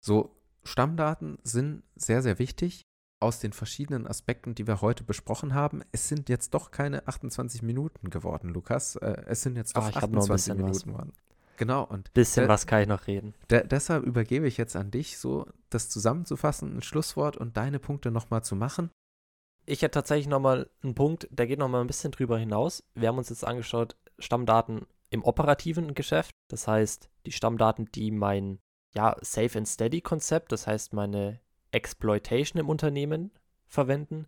So 0.00 0.35
Stammdaten 0.66 1.38
sind 1.42 1.82
sehr, 1.94 2.22
sehr 2.22 2.38
wichtig 2.38 2.82
aus 3.20 3.40
den 3.40 3.52
verschiedenen 3.52 4.06
Aspekten, 4.06 4.54
die 4.54 4.66
wir 4.66 4.82
heute 4.82 5.02
besprochen 5.04 5.54
haben. 5.54 5.82
Es 5.92 6.08
sind 6.08 6.28
jetzt 6.28 6.52
doch 6.52 6.70
keine 6.70 7.06
28 7.08 7.62
Minuten 7.62 8.10
geworden, 8.10 8.50
Lukas. 8.50 8.96
Äh, 8.96 9.22
es 9.26 9.42
sind 9.42 9.56
jetzt 9.56 9.76
doch 9.76 9.84
Ah, 9.86 9.88
ich 9.88 9.96
hab 9.96 10.04
28 10.04 10.18
noch 10.18 10.28
ein 10.28 10.36
bisschen 10.36 10.56
Minuten 10.58 10.90
geworden. 10.92 11.12
Genau, 11.56 11.84
und 11.84 12.12
Bisschen 12.12 12.42
de- 12.42 12.48
was 12.50 12.66
kann 12.66 12.82
ich 12.82 12.88
noch 12.88 13.06
reden. 13.06 13.32
de 13.50 13.66
deshalb 13.66 14.04
übergebe 14.04 14.46
ich 14.46 14.58
jetzt 14.58 14.76
an 14.76 14.90
dich, 14.90 15.16
so 15.16 15.46
das 15.70 15.88
zusammenzufassen, 15.88 16.76
ein 16.76 16.82
Schlusswort 16.82 17.38
und 17.38 17.56
deine 17.56 17.78
Punkte 17.78 18.10
nochmal 18.10 18.44
zu 18.44 18.54
machen. 18.56 18.90
Ich 19.64 19.80
hätte 19.80 19.92
tatsächlich 19.92 20.28
nochmal 20.28 20.68
einen 20.82 20.94
Punkt, 20.94 21.26
der 21.30 21.46
geht 21.46 21.58
nochmal 21.58 21.80
ein 21.80 21.86
bisschen 21.86 22.12
drüber 22.12 22.38
hinaus. 22.38 22.84
Wir 22.94 23.08
haben 23.08 23.16
uns 23.18 23.30
jetzt 23.30 23.44
angeschaut, 23.46 23.96
Stammdaten 24.18 24.84
im 25.08 25.24
operativen 25.24 25.94
Geschäft. 25.94 26.30
Das 26.48 26.68
heißt, 26.68 27.08
die 27.24 27.32
Stammdaten, 27.32 27.86
die 27.92 28.10
mein 28.10 28.58
ja, 28.96 29.16
Safe 29.20 29.58
and 29.58 29.68
Steady 29.68 30.00
Konzept, 30.00 30.52
das 30.52 30.66
heißt 30.66 30.92
meine 30.94 31.40
Exploitation 31.70 32.58
im 32.58 32.68
Unternehmen 32.68 33.30
verwenden. 33.66 34.26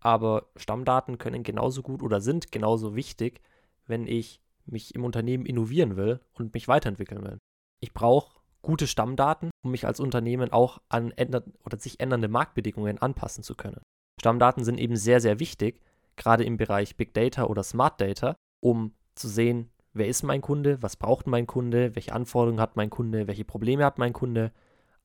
Aber 0.00 0.48
Stammdaten 0.56 1.18
können 1.18 1.42
genauso 1.42 1.82
gut 1.82 2.02
oder 2.02 2.20
sind 2.20 2.52
genauso 2.52 2.94
wichtig, 2.94 3.40
wenn 3.86 4.06
ich 4.06 4.40
mich 4.66 4.94
im 4.94 5.04
Unternehmen 5.04 5.46
innovieren 5.46 5.96
will 5.96 6.20
und 6.34 6.54
mich 6.54 6.68
weiterentwickeln 6.68 7.24
will. 7.24 7.38
Ich 7.80 7.94
brauche 7.94 8.40
gute 8.62 8.86
Stammdaten, 8.86 9.50
um 9.64 9.70
mich 9.70 9.86
als 9.86 9.98
Unternehmen 9.98 10.52
auch 10.52 10.80
an 10.88 11.10
änder 11.12 11.44
oder 11.64 11.78
sich 11.78 12.00
ändernde 12.00 12.28
Marktbedingungen 12.28 12.98
anpassen 12.98 13.42
zu 13.42 13.54
können. 13.54 13.82
Stammdaten 14.20 14.64
sind 14.64 14.78
eben 14.78 14.96
sehr, 14.96 15.20
sehr 15.20 15.40
wichtig, 15.40 15.80
gerade 16.16 16.44
im 16.44 16.56
Bereich 16.56 16.96
Big 16.96 17.14
Data 17.14 17.44
oder 17.44 17.62
Smart 17.62 18.00
Data, 18.00 18.36
um 18.60 18.94
zu 19.14 19.28
sehen, 19.28 19.70
wer 19.92 20.08
ist 20.08 20.22
mein 20.22 20.40
Kunde, 20.40 20.82
was 20.82 20.96
braucht 20.96 21.26
mein 21.26 21.46
Kunde, 21.46 21.94
welche 21.94 22.12
Anforderungen 22.12 22.60
hat 22.60 22.76
mein 22.76 22.90
Kunde, 22.90 23.26
welche 23.26 23.44
Probleme 23.44 23.84
hat 23.84 23.98
mein 23.98 24.12
Kunde, 24.12 24.52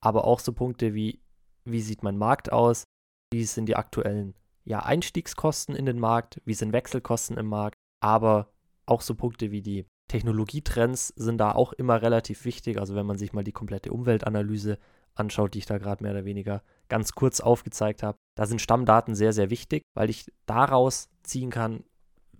aber 0.00 0.24
auch 0.24 0.40
so 0.40 0.52
Punkte 0.52 0.94
wie, 0.94 1.20
wie 1.64 1.80
sieht 1.80 2.02
mein 2.02 2.18
Markt 2.18 2.52
aus, 2.52 2.84
wie 3.32 3.44
sind 3.44 3.66
die 3.66 3.76
aktuellen 3.76 4.34
ja, 4.64 4.80
Einstiegskosten 4.80 5.74
in 5.74 5.86
den 5.86 5.98
Markt, 5.98 6.40
wie 6.44 6.54
sind 6.54 6.72
Wechselkosten 6.72 7.36
im 7.36 7.46
Markt, 7.46 7.78
aber 8.00 8.50
auch 8.86 9.00
so 9.02 9.14
Punkte 9.14 9.50
wie 9.50 9.62
die 9.62 9.86
Technologietrends 10.08 11.08
sind 11.16 11.38
da 11.38 11.52
auch 11.52 11.72
immer 11.74 12.00
relativ 12.00 12.44
wichtig. 12.44 12.78
Also 12.78 12.94
wenn 12.94 13.06
man 13.06 13.18
sich 13.18 13.32
mal 13.32 13.44
die 13.44 13.52
komplette 13.52 13.92
Umweltanalyse 13.92 14.78
anschaut, 15.14 15.54
die 15.54 15.58
ich 15.58 15.66
da 15.66 15.78
gerade 15.78 16.02
mehr 16.02 16.12
oder 16.12 16.24
weniger 16.24 16.62
ganz 16.88 17.12
kurz 17.12 17.40
aufgezeigt 17.40 18.02
habe, 18.02 18.18
da 18.34 18.46
sind 18.46 18.62
Stammdaten 18.62 19.14
sehr, 19.14 19.32
sehr 19.32 19.50
wichtig, 19.50 19.82
weil 19.94 20.10
ich 20.10 20.32
daraus 20.46 21.10
ziehen 21.22 21.50
kann, 21.50 21.84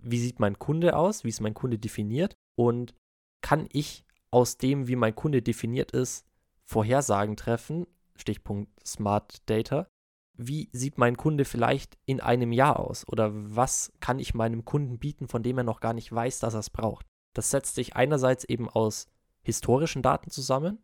wie 0.01 0.19
sieht 0.19 0.39
mein 0.39 0.59
Kunde 0.59 0.95
aus, 0.95 1.23
wie 1.23 1.29
ist 1.29 1.41
mein 1.41 1.53
Kunde 1.53 1.77
definiert 1.77 2.35
und 2.55 2.93
kann 3.41 3.67
ich 3.71 4.05
aus 4.31 4.57
dem, 4.57 4.87
wie 4.87 4.95
mein 4.95 5.15
Kunde 5.15 5.41
definiert 5.41 5.91
ist, 5.91 6.25
Vorhersagen 6.65 7.35
treffen, 7.35 7.87
Stichpunkt 8.15 8.69
Smart 8.85 9.37
Data. 9.49 9.87
Wie 10.33 10.69
sieht 10.71 10.97
mein 10.97 11.17
Kunde 11.17 11.45
vielleicht 11.45 11.97
in 12.05 12.21
einem 12.21 12.51
Jahr 12.51 12.79
aus? 12.79 13.07
Oder 13.07 13.31
was 13.33 13.91
kann 13.99 14.19
ich 14.19 14.33
meinem 14.33 14.65
Kunden 14.65 14.99
bieten, 14.99 15.27
von 15.27 15.43
dem 15.43 15.57
er 15.57 15.63
noch 15.63 15.79
gar 15.79 15.93
nicht 15.93 16.11
weiß, 16.11 16.39
dass 16.39 16.53
er 16.53 16.61
es 16.61 16.69
braucht? 16.69 17.05
Das 17.33 17.49
setzt 17.49 17.75
sich 17.75 17.95
einerseits 17.95 18.43
eben 18.43 18.69
aus 18.69 19.07
historischen 19.41 20.01
Daten 20.01 20.29
zusammen, 20.29 20.79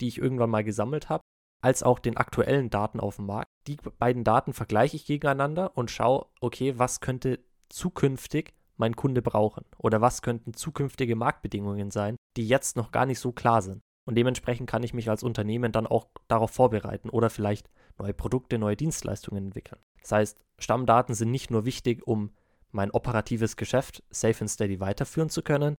die 0.00 0.08
ich 0.08 0.18
irgendwann 0.18 0.50
mal 0.50 0.64
gesammelt 0.64 1.08
habe, 1.08 1.22
als 1.60 1.82
auch 1.82 1.98
den 1.98 2.16
aktuellen 2.16 2.70
Daten 2.70 3.00
auf 3.00 3.16
dem 3.16 3.26
Markt. 3.26 3.48
Die 3.66 3.76
beiden 3.98 4.24
Daten 4.24 4.52
vergleiche 4.52 4.96
ich 4.96 5.06
gegeneinander 5.06 5.76
und 5.76 5.90
schaue, 5.90 6.26
okay, 6.40 6.78
was 6.78 7.00
könnte 7.00 7.40
zukünftig 7.74 8.54
mein 8.76 8.96
Kunde 8.96 9.22
brauchen 9.22 9.64
oder 9.78 10.00
was 10.00 10.22
könnten 10.22 10.54
zukünftige 10.54 11.16
Marktbedingungen 11.16 11.90
sein, 11.90 12.16
die 12.36 12.46
jetzt 12.46 12.76
noch 12.76 12.90
gar 12.90 13.06
nicht 13.06 13.18
so 13.18 13.32
klar 13.32 13.62
sind. 13.62 13.80
Und 14.06 14.16
dementsprechend 14.16 14.68
kann 14.68 14.82
ich 14.82 14.94
mich 14.94 15.08
als 15.08 15.22
Unternehmen 15.22 15.72
dann 15.72 15.86
auch 15.86 16.08
darauf 16.28 16.50
vorbereiten 16.50 17.08
oder 17.08 17.30
vielleicht 17.30 17.70
neue 17.98 18.14
Produkte, 18.14 18.58
neue 18.58 18.76
Dienstleistungen 18.76 19.46
entwickeln. 19.46 19.80
Das 20.00 20.12
heißt, 20.12 20.40
Stammdaten 20.58 21.14
sind 21.14 21.30
nicht 21.30 21.50
nur 21.50 21.64
wichtig, 21.64 22.06
um 22.06 22.30
mein 22.70 22.90
operatives 22.90 23.56
Geschäft 23.56 24.02
safe 24.10 24.40
and 24.40 24.50
steady 24.50 24.80
weiterführen 24.80 25.30
zu 25.30 25.42
können, 25.42 25.74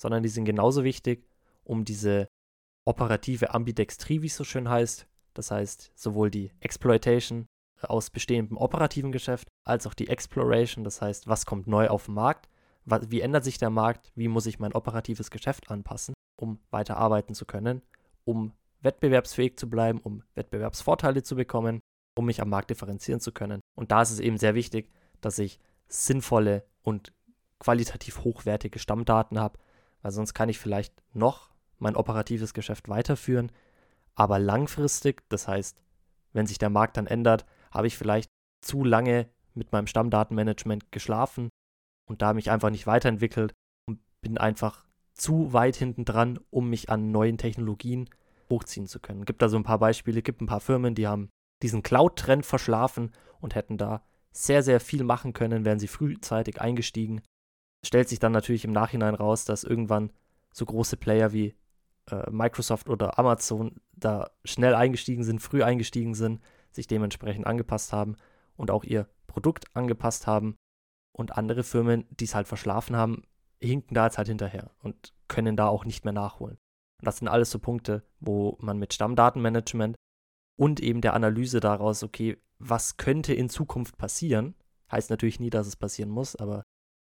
sondern 0.00 0.22
die 0.22 0.28
sind 0.28 0.46
genauso 0.46 0.84
wichtig, 0.84 1.28
um 1.64 1.84
diese 1.84 2.28
operative 2.86 3.52
Ambidextrie, 3.52 4.22
wie 4.22 4.28
es 4.28 4.36
so 4.36 4.44
schön 4.44 4.68
heißt, 4.68 5.06
das 5.34 5.50
heißt 5.50 5.92
sowohl 5.94 6.30
die 6.30 6.52
Exploitation 6.60 7.46
aus 7.82 8.10
bestehendem 8.10 8.56
operativen 8.56 9.12
Geschäft 9.12 9.48
als 9.64 9.86
auch 9.86 9.94
die 9.94 10.08
Exploration, 10.08 10.84
das 10.84 11.02
heißt, 11.02 11.26
was 11.26 11.46
kommt 11.46 11.66
neu 11.66 11.88
auf 11.88 12.06
den 12.06 12.14
Markt, 12.14 12.48
wie 12.84 13.20
ändert 13.20 13.44
sich 13.44 13.58
der 13.58 13.70
Markt, 13.70 14.12
wie 14.14 14.28
muss 14.28 14.46
ich 14.46 14.58
mein 14.58 14.72
operatives 14.72 15.30
Geschäft 15.30 15.70
anpassen, 15.70 16.14
um 16.36 16.60
weiter 16.70 16.96
arbeiten 16.96 17.34
zu 17.34 17.44
können, 17.44 17.82
um 18.24 18.52
wettbewerbsfähig 18.80 19.58
zu 19.58 19.68
bleiben, 19.68 19.98
um 19.98 20.22
Wettbewerbsvorteile 20.34 21.22
zu 21.22 21.36
bekommen, 21.36 21.80
um 22.16 22.26
mich 22.26 22.40
am 22.40 22.48
Markt 22.48 22.70
differenzieren 22.70 23.20
zu 23.20 23.32
können. 23.32 23.60
Und 23.74 23.90
da 23.90 24.02
ist 24.02 24.10
es 24.10 24.20
eben 24.20 24.38
sehr 24.38 24.54
wichtig, 24.54 24.90
dass 25.20 25.38
ich 25.38 25.58
sinnvolle 25.88 26.64
und 26.82 27.12
qualitativ 27.58 28.22
hochwertige 28.22 28.78
Stammdaten 28.78 29.38
habe, 29.38 29.58
weil 30.02 30.12
sonst 30.12 30.34
kann 30.34 30.48
ich 30.48 30.58
vielleicht 30.58 30.94
noch 31.12 31.50
mein 31.78 31.96
operatives 31.96 32.54
Geschäft 32.54 32.88
weiterführen, 32.88 33.50
aber 34.14 34.38
langfristig, 34.38 35.22
das 35.28 35.48
heißt, 35.48 35.82
wenn 36.32 36.46
sich 36.46 36.58
der 36.58 36.70
Markt 36.70 36.96
dann 36.96 37.06
ändert, 37.06 37.44
habe 37.70 37.86
ich 37.86 37.96
vielleicht 37.96 38.30
zu 38.60 38.84
lange 38.84 39.28
mit 39.54 39.72
meinem 39.72 39.86
Stammdatenmanagement 39.86 40.92
geschlafen 40.92 41.48
und 42.08 42.22
da 42.22 42.34
mich 42.34 42.50
einfach 42.50 42.70
nicht 42.70 42.86
weiterentwickelt 42.86 43.54
und 43.88 44.00
bin 44.20 44.38
einfach 44.38 44.84
zu 45.14 45.52
weit 45.52 45.76
hinten 45.76 46.04
dran, 46.04 46.38
um 46.50 46.68
mich 46.68 46.90
an 46.90 47.10
neuen 47.10 47.38
Technologien 47.38 48.08
hochziehen 48.50 48.86
zu 48.86 49.00
können. 49.00 49.24
Gibt 49.24 49.42
da 49.42 49.48
so 49.48 49.56
ein 49.56 49.64
paar 49.64 49.78
Beispiele, 49.78 50.22
gibt 50.22 50.40
ein 50.40 50.46
paar 50.46 50.60
Firmen, 50.60 50.94
die 50.94 51.06
haben 51.06 51.30
diesen 51.62 51.82
Cloud-Trend 51.82 52.44
verschlafen 52.44 53.12
und 53.40 53.54
hätten 53.54 53.78
da 53.78 54.04
sehr, 54.30 54.62
sehr 54.62 54.80
viel 54.80 55.04
machen 55.04 55.32
können, 55.32 55.64
wären 55.64 55.78
sie 55.78 55.88
frühzeitig 55.88 56.60
eingestiegen. 56.60 57.22
Stellt 57.84 58.08
sich 58.08 58.18
dann 58.18 58.32
natürlich 58.32 58.64
im 58.64 58.72
Nachhinein 58.72 59.14
raus, 59.14 59.44
dass 59.46 59.64
irgendwann 59.64 60.12
so 60.52 60.66
große 60.66 60.98
Player 60.98 61.32
wie 61.32 61.54
äh, 62.10 62.30
Microsoft 62.30 62.88
oder 62.88 63.18
Amazon 63.18 63.80
da 63.94 64.30
schnell 64.44 64.74
eingestiegen 64.74 65.24
sind, 65.24 65.40
früh 65.40 65.62
eingestiegen 65.62 66.14
sind, 66.14 66.40
sich 66.76 66.86
dementsprechend 66.86 67.46
angepasst 67.46 67.92
haben 67.92 68.16
und 68.56 68.70
auch 68.70 68.84
ihr 68.84 69.08
Produkt 69.26 69.64
angepasst 69.74 70.26
haben. 70.26 70.56
Und 71.12 71.36
andere 71.36 71.64
Firmen, 71.64 72.04
die 72.10 72.24
es 72.24 72.34
halt 72.34 72.46
verschlafen 72.46 72.94
haben, 72.94 73.22
hinken 73.60 73.94
da 73.94 74.04
jetzt 74.04 74.18
halt 74.18 74.28
hinterher 74.28 74.70
und 74.82 75.14
können 75.28 75.56
da 75.56 75.66
auch 75.66 75.86
nicht 75.86 76.04
mehr 76.04 76.12
nachholen. 76.12 76.58
Und 77.00 77.06
das 77.06 77.18
sind 77.18 77.28
alles 77.28 77.50
so 77.50 77.58
Punkte, 77.58 78.02
wo 78.20 78.58
man 78.60 78.78
mit 78.78 78.92
Stammdatenmanagement 78.92 79.96
und 80.58 80.80
eben 80.80 81.00
der 81.00 81.14
Analyse 81.14 81.60
daraus, 81.60 82.02
okay, 82.02 82.36
was 82.58 82.98
könnte 82.98 83.32
in 83.34 83.48
Zukunft 83.48 83.96
passieren, 83.96 84.54
heißt 84.90 85.08
natürlich 85.10 85.40
nie, 85.40 85.50
dass 85.50 85.66
es 85.66 85.76
passieren 85.76 86.10
muss, 86.10 86.36
aber 86.36 86.62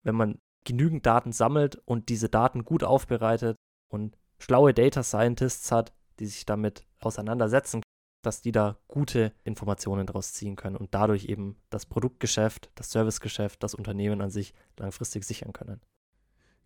wenn 0.04 0.14
man 0.14 0.38
genügend 0.64 1.04
Daten 1.06 1.32
sammelt 1.32 1.76
und 1.86 2.08
diese 2.08 2.28
Daten 2.28 2.64
gut 2.64 2.84
aufbereitet 2.84 3.56
und 3.90 4.16
schlaue 4.38 4.74
Data 4.74 5.02
Scientists 5.02 5.72
hat, 5.72 5.94
die 6.18 6.26
sich 6.26 6.46
damit 6.46 6.86
auseinandersetzen, 7.00 7.82
dass 8.26 8.42
die 8.42 8.52
da 8.52 8.78
gute 8.88 9.32
Informationen 9.44 10.06
daraus 10.06 10.32
ziehen 10.32 10.56
können 10.56 10.76
und 10.76 10.94
dadurch 10.94 11.26
eben 11.26 11.56
das 11.70 11.86
Produktgeschäft, 11.86 12.70
das 12.74 12.90
Servicegeschäft, 12.90 13.62
das 13.62 13.74
Unternehmen 13.74 14.20
an 14.20 14.30
sich 14.30 14.54
langfristig 14.78 15.24
sichern 15.24 15.52
können. 15.52 15.80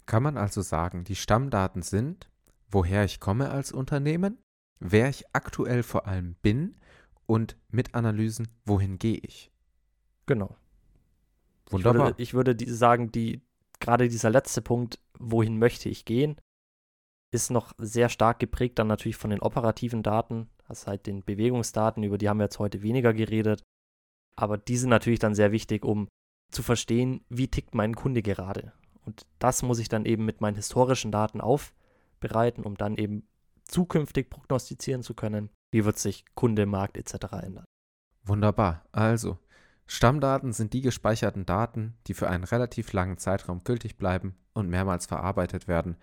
Kann 0.07 0.23
man 0.23 0.37
also 0.39 0.63
sagen, 0.63 1.05
die 1.05 1.17
Stammdaten 1.17 1.83
sind, 1.83 2.31
woher 2.71 3.05
ich 3.05 3.21
komme 3.21 3.51
als 3.51 3.73
Unternehmen, 3.73 4.39
wer 4.81 5.09
ich 5.09 5.25
aktuell 5.35 5.83
vor 5.83 6.07
allem 6.07 6.35
bin 6.43 6.77
und 7.27 7.57
mit 7.69 7.95
Analysen, 7.95 8.49
wohin 8.65 8.99
gehe 8.99 9.19
ich. 9.19 9.53
Genau. 10.27 10.57
Wunderbar. 11.71 12.15
Ich 12.17 12.33
würde, 12.33 12.55
ich 12.57 12.65
würde 12.65 12.75
sagen, 12.75 13.13
die, 13.13 13.43
gerade 13.81 14.09
dieser 14.09 14.31
letzte 14.31 14.63
Punkt, 14.63 14.99
wohin 15.19 15.59
möchte 15.59 15.89
ich 15.89 16.05
gehen, 16.05 16.37
ist 17.31 17.51
noch 17.51 17.73
sehr 17.79 18.09
stark 18.09 18.39
geprägt 18.39 18.79
dann 18.79 18.87
natürlich 18.87 19.17
von 19.17 19.31
den 19.31 19.41
operativen 19.41 20.03
Daten, 20.03 20.49
also 20.69 20.87
halt 20.87 21.07
den 21.07 21.25
Bewegungsdaten, 21.25 22.03
über 22.03 22.19
die 22.19 22.29
haben 22.29 22.39
wir 22.39 22.45
jetzt 22.45 22.59
heute 22.59 22.83
weniger 22.83 23.15
geredet. 23.15 23.63
Aber 24.37 24.59
die 24.59 24.77
sind 24.77 24.91
natürlich 24.91 25.19
dann 25.19 25.35
sehr 25.35 25.51
wichtig, 25.51 25.85
um 25.85 26.09
zu 26.53 26.63
verstehen, 26.63 27.25
wie 27.29 27.49
tickt 27.49 27.75
mein 27.75 27.95
Kunde 27.97 28.23
gerade. 28.23 28.73
Und 29.05 29.27
das 29.39 29.63
muss 29.63 29.79
ich 29.79 29.89
dann 29.89 30.05
eben 30.05 30.25
mit 30.25 30.41
meinen 30.41 30.57
historischen 30.57 31.11
Daten 31.11 31.41
aufbereiten, 31.41 32.65
um 32.65 32.77
dann 32.77 32.97
eben 32.97 33.27
zukünftig 33.65 34.31
prognostizieren 34.31 35.03
zu 35.03 35.15
können, 35.15 35.51
wie 35.73 35.85
wird 35.85 35.99
sich 35.99 36.25
Kunde, 36.35 36.67
Markt 36.67 36.97
etc. 36.97 37.33
ändern. 37.43 37.65
Wunderbar. 38.25 38.85
Also, 38.93 39.39
Stammdaten 39.87 40.53
sind 40.53 40.75
die 40.75 40.83
gespeicherten 40.83 41.47
Daten, 41.47 41.97
die 42.07 42.15
für 42.15 42.29
einen 42.29 42.45
relativ 42.45 42.93
langen 42.93 43.17
Zeitraum 43.17 43.65
gültig 43.65 43.97
bleiben 43.97 44.37
und 44.53 44.69
mehrmals 44.69 45.07
verarbeitet 45.07 45.67
werden. 45.67 45.97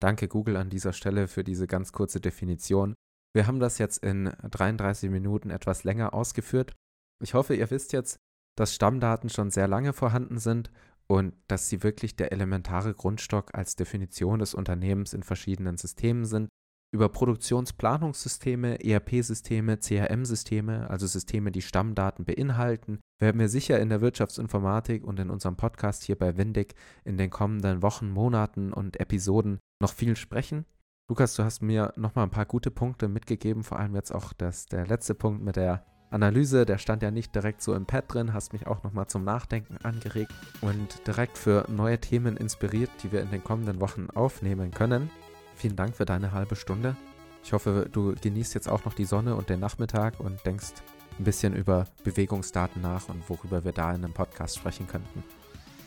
Danke 0.00 0.28
Google 0.28 0.56
an 0.56 0.70
dieser 0.70 0.92
Stelle 0.92 1.28
für 1.28 1.44
diese 1.44 1.66
ganz 1.66 1.92
kurze 1.92 2.20
Definition. 2.20 2.94
Wir 3.34 3.46
haben 3.46 3.60
das 3.60 3.78
jetzt 3.78 4.02
in 4.02 4.32
33 4.42 5.10
Minuten 5.10 5.50
etwas 5.50 5.84
länger 5.84 6.14
ausgeführt. 6.14 6.74
Ich 7.22 7.34
hoffe, 7.34 7.54
ihr 7.54 7.70
wisst 7.70 7.92
jetzt, 7.92 8.18
dass 8.56 8.74
Stammdaten 8.74 9.28
schon 9.28 9.50
sehr 9.50 9.68
lange 9.68 9.92
vorhanden 9.92 10.38
sind 10.38 10.70
und 11.06 11.34
dass 11.46 11.68
sie 11.68 11.82
wirklich 11.82 12.16
der 12.16 12.32
elementare 12.32 12.94
Grundstock 12.94 13.54
als 13.54 13.76
Definition 13.76 14.38
des 14.38 14.54
Unternehmens 14.54 15.12
in 15.12 15.22
verschiedenen 15.22 15.76
Systemen 15.76 16.24
sind. 16.24 16.48
Über 16.92 17.08
Produktionsplanungssysteme, 17.08 18.82
ERP-Systeme, 18.82 19.78
CRM-Systeme, 19.78 20.88
also 20.88 21.06
Systeme, 21.06 21.50
die 21.50 21.62
Stammdaten 21.62 22.24
beinhalten, 22.24 23.00
werden 23.20 23.40
wir 23.40 23.48
sicher 23.48 23.80
in 23.80 23.88
der 23.88 24.00
Wirtschaftsinformatik 24.00 25.04
und 25.04 25.18
in 25.18 25.30
unserem 25.30 25.56
Podcast 25.56 26.04
hier 26.04 26.16
bei 26.16 26.36
Windig 26.36 26.74
in 27.04 27.18
den 27.18 27.30
kommenden 27.30 27.82
Wochen, 27.82 28.08
Monaten 28.08 28.72
und 28.72 29.00
Episoden 29.00 29.58
noch 29.82 29.92
viel 29.92 30.16
sprechen. 30.16 30.64
Lukas, 31.08 31.36
du 31.36 31.44
hast 31.44 31.62
mir 31.62 31.92
nochmal 31.94 32.24
ein 32.24 32.30
paar 32.30 32.46
gute 32.46 32.72
Punkte 32.72 33.06
mitgegeben, 33.06 33.62
vor 33.62 33.78
allem 33.78 33.94
jetzt 33.94 34.12
auch 34.12 34.32
das, 34.32 34.66
der 34.66 34.88
letzte 34.88 35.14
Punkt 35.14 35.40
mit 35.40 35.54
der 35.54 35.84
Analyse, 36.10 36.66
der 36.66 36.78
stand 36.78 37.00
ja 37.00 37.12
nicht 37.12 37.32
direkt 37.32 37.62
so 37.62 37.74
im 37.74 37.86
Pad 37.86 38.12
drin, 38.12 38.32
hast 38.32 38.52
mich 38.52 38.66
auch 38.66 38.82
nochmal 38.82 39.06
zum 39.06 39.22
Nachdenken 39.22 39.76
angeregt 39.84 40.32
und 40.62 41.06
direkt 41.06 41.38
für 41.38 41.64
neue 41.70 42.00
Themen 42.00 42.36
inspiriert, 42.36 42.90
die 43.04 43.12
wir 43.12 43.22
in 43.22 43.30
den 43.30 43.44
kommenden 43.44 43.80
Wochen 43.80 44.08
aufnehmen 44.14 44.72
können. 44.72 45.08
Vielen 45.54 45.76
Dank 45.76 45.94
für 45.94 46.06
deine 46.06 46.32
halbe 46.32 46.56
Stunde. 46.56 46.96
Ich 47.44 47.52
hoffe, 47.52 47.88
du 47.90 48.16
genießt 48.20 48.54
jetzt 48.54 48.68
auch 48.68 48.84
noch 48.84 48.94
die 48.94 49.04
Sonne 49.04 49.36
und 49.36 49.48
den 49.48 49.60
Nachmittag 49.60 50.18
und 50.18 50.44
denkst 50.44 50.72
ein 51.20 51.24
bisschen 51.24 51.54
über 51.54 51.86
Bewegungsdaten 52.02 52.82
nach 52.82 53.08
und 53.08 53.30
worüber 53.30 53.64
wir 53.64 53.72
da 53.72 53.90
in 53.90 54.02
einem 54.02 54.12
Podcast 54.12 54.56
sprechen 54.56 54.88
könnten. 54.88 55.22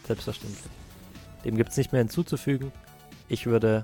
Selbstverständlich. 0.08 0.72
Dem 1.44 1.58
gibt 1.58 1.72
es 1.72 1.78
nicht 1.78 1.92
mehr 1.92 2.00
hinzuzufügen. 2.00 2.72
Ich 3.28 3.48
würde 3.48 3.84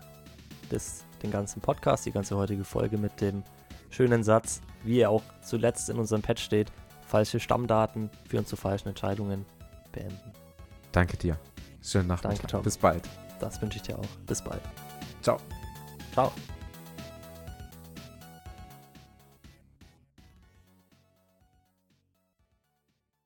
das 0.70 1.04
den 1.24 1.32
ganzen 1.32 1.62
Podcast, 1.62 2.06
die 2.06 2.12
ganze 2.12 2.36
heutige 2.36 2.64
Folge 2.64 2.98
mit 2.98 3.22
dem 3.22 3.44
schönen 3.90 4.24
Satz, 4.24 4.62
wie 4.84 5.00
er 5.00 5.10
auch 5.10 5.24
zuletzt 5.42 5.90
in 5.90 5.98
unserem 5.98 6.22
Patch 6.22 6.44
steht, 6.44 6.72
falsche 7.08 7.40
Stammdaten 7.40 8.10
führen 8.28 8.46
zu 8.46 8.56
falschen 8.56 8.90
Entscheidungen 8.90 9.46
beenden. 9.92 10.32
Danke 10.92 11.18
dir. 11.18 11.38
Schönen 11.82 12.08
Nachmittag. 12.08 12.32
Danke, 12.32 12.48
Tom. 12.48 12.64
Bis 12.64 12.78
bald. 12.78 13.08
Das 13.40 13.62
wünsche 13.62 13.78
ich 13.78 13.84
dir 13.84 13.98
auch. 14.00 14.08
Bis 14.26 14.42
bald. 14.42 14.62
Ciao. 15.22 15.38
Ciao. 16.14 16.32